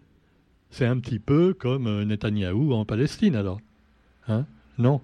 C'est 0.71 0.87
un 0.87 0.99
petit 0.99 1.19
peu 1.19 1.55
comme 1.55 1.87
euh, 1.87 2.05
Netanyahou 2.05 2.73
en 2.73 2.85
Palestine, 2.85 3.37
alors. 3.37 3.61
Hein? 4.29 4.47
Non 4.79 5.01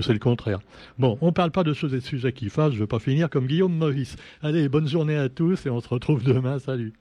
c'est 0.00 0.12
le 0.12 0.18
contraire 0.18 0.60
Bon, 0.98 1.16
on 1.20 1.26
ne 1.26 1.30
parle 1.30 1.50
pas 1.50 1.62
de 1.62 1.72
choses 1.72 1.94
et 1.94 1.98
de 1.98 2.04
sujets 2.04 2.32
qui 2.32 2.48
fâchent, 2.48 2.72
je 2.72 2.76
ne 2.76 2.80
veux 2.80 2.86
pas 2.86 2.98
finir 2.98 3.30
comme 3.30 3.46
Guillaume 3.46 3.76
Maurice. 3.76 4.16
Allez, 4.42 4.68
bonne 4.68 4.88
journée 4.88 5.16
à 5.16 5.28
tous 5.28 5.66
et 5.66 5.70
on 5.70 5.80
se 5.80 5.88
retrouve 5.88 6.24
demain, 6.24 6.58
salut 6.58 6.92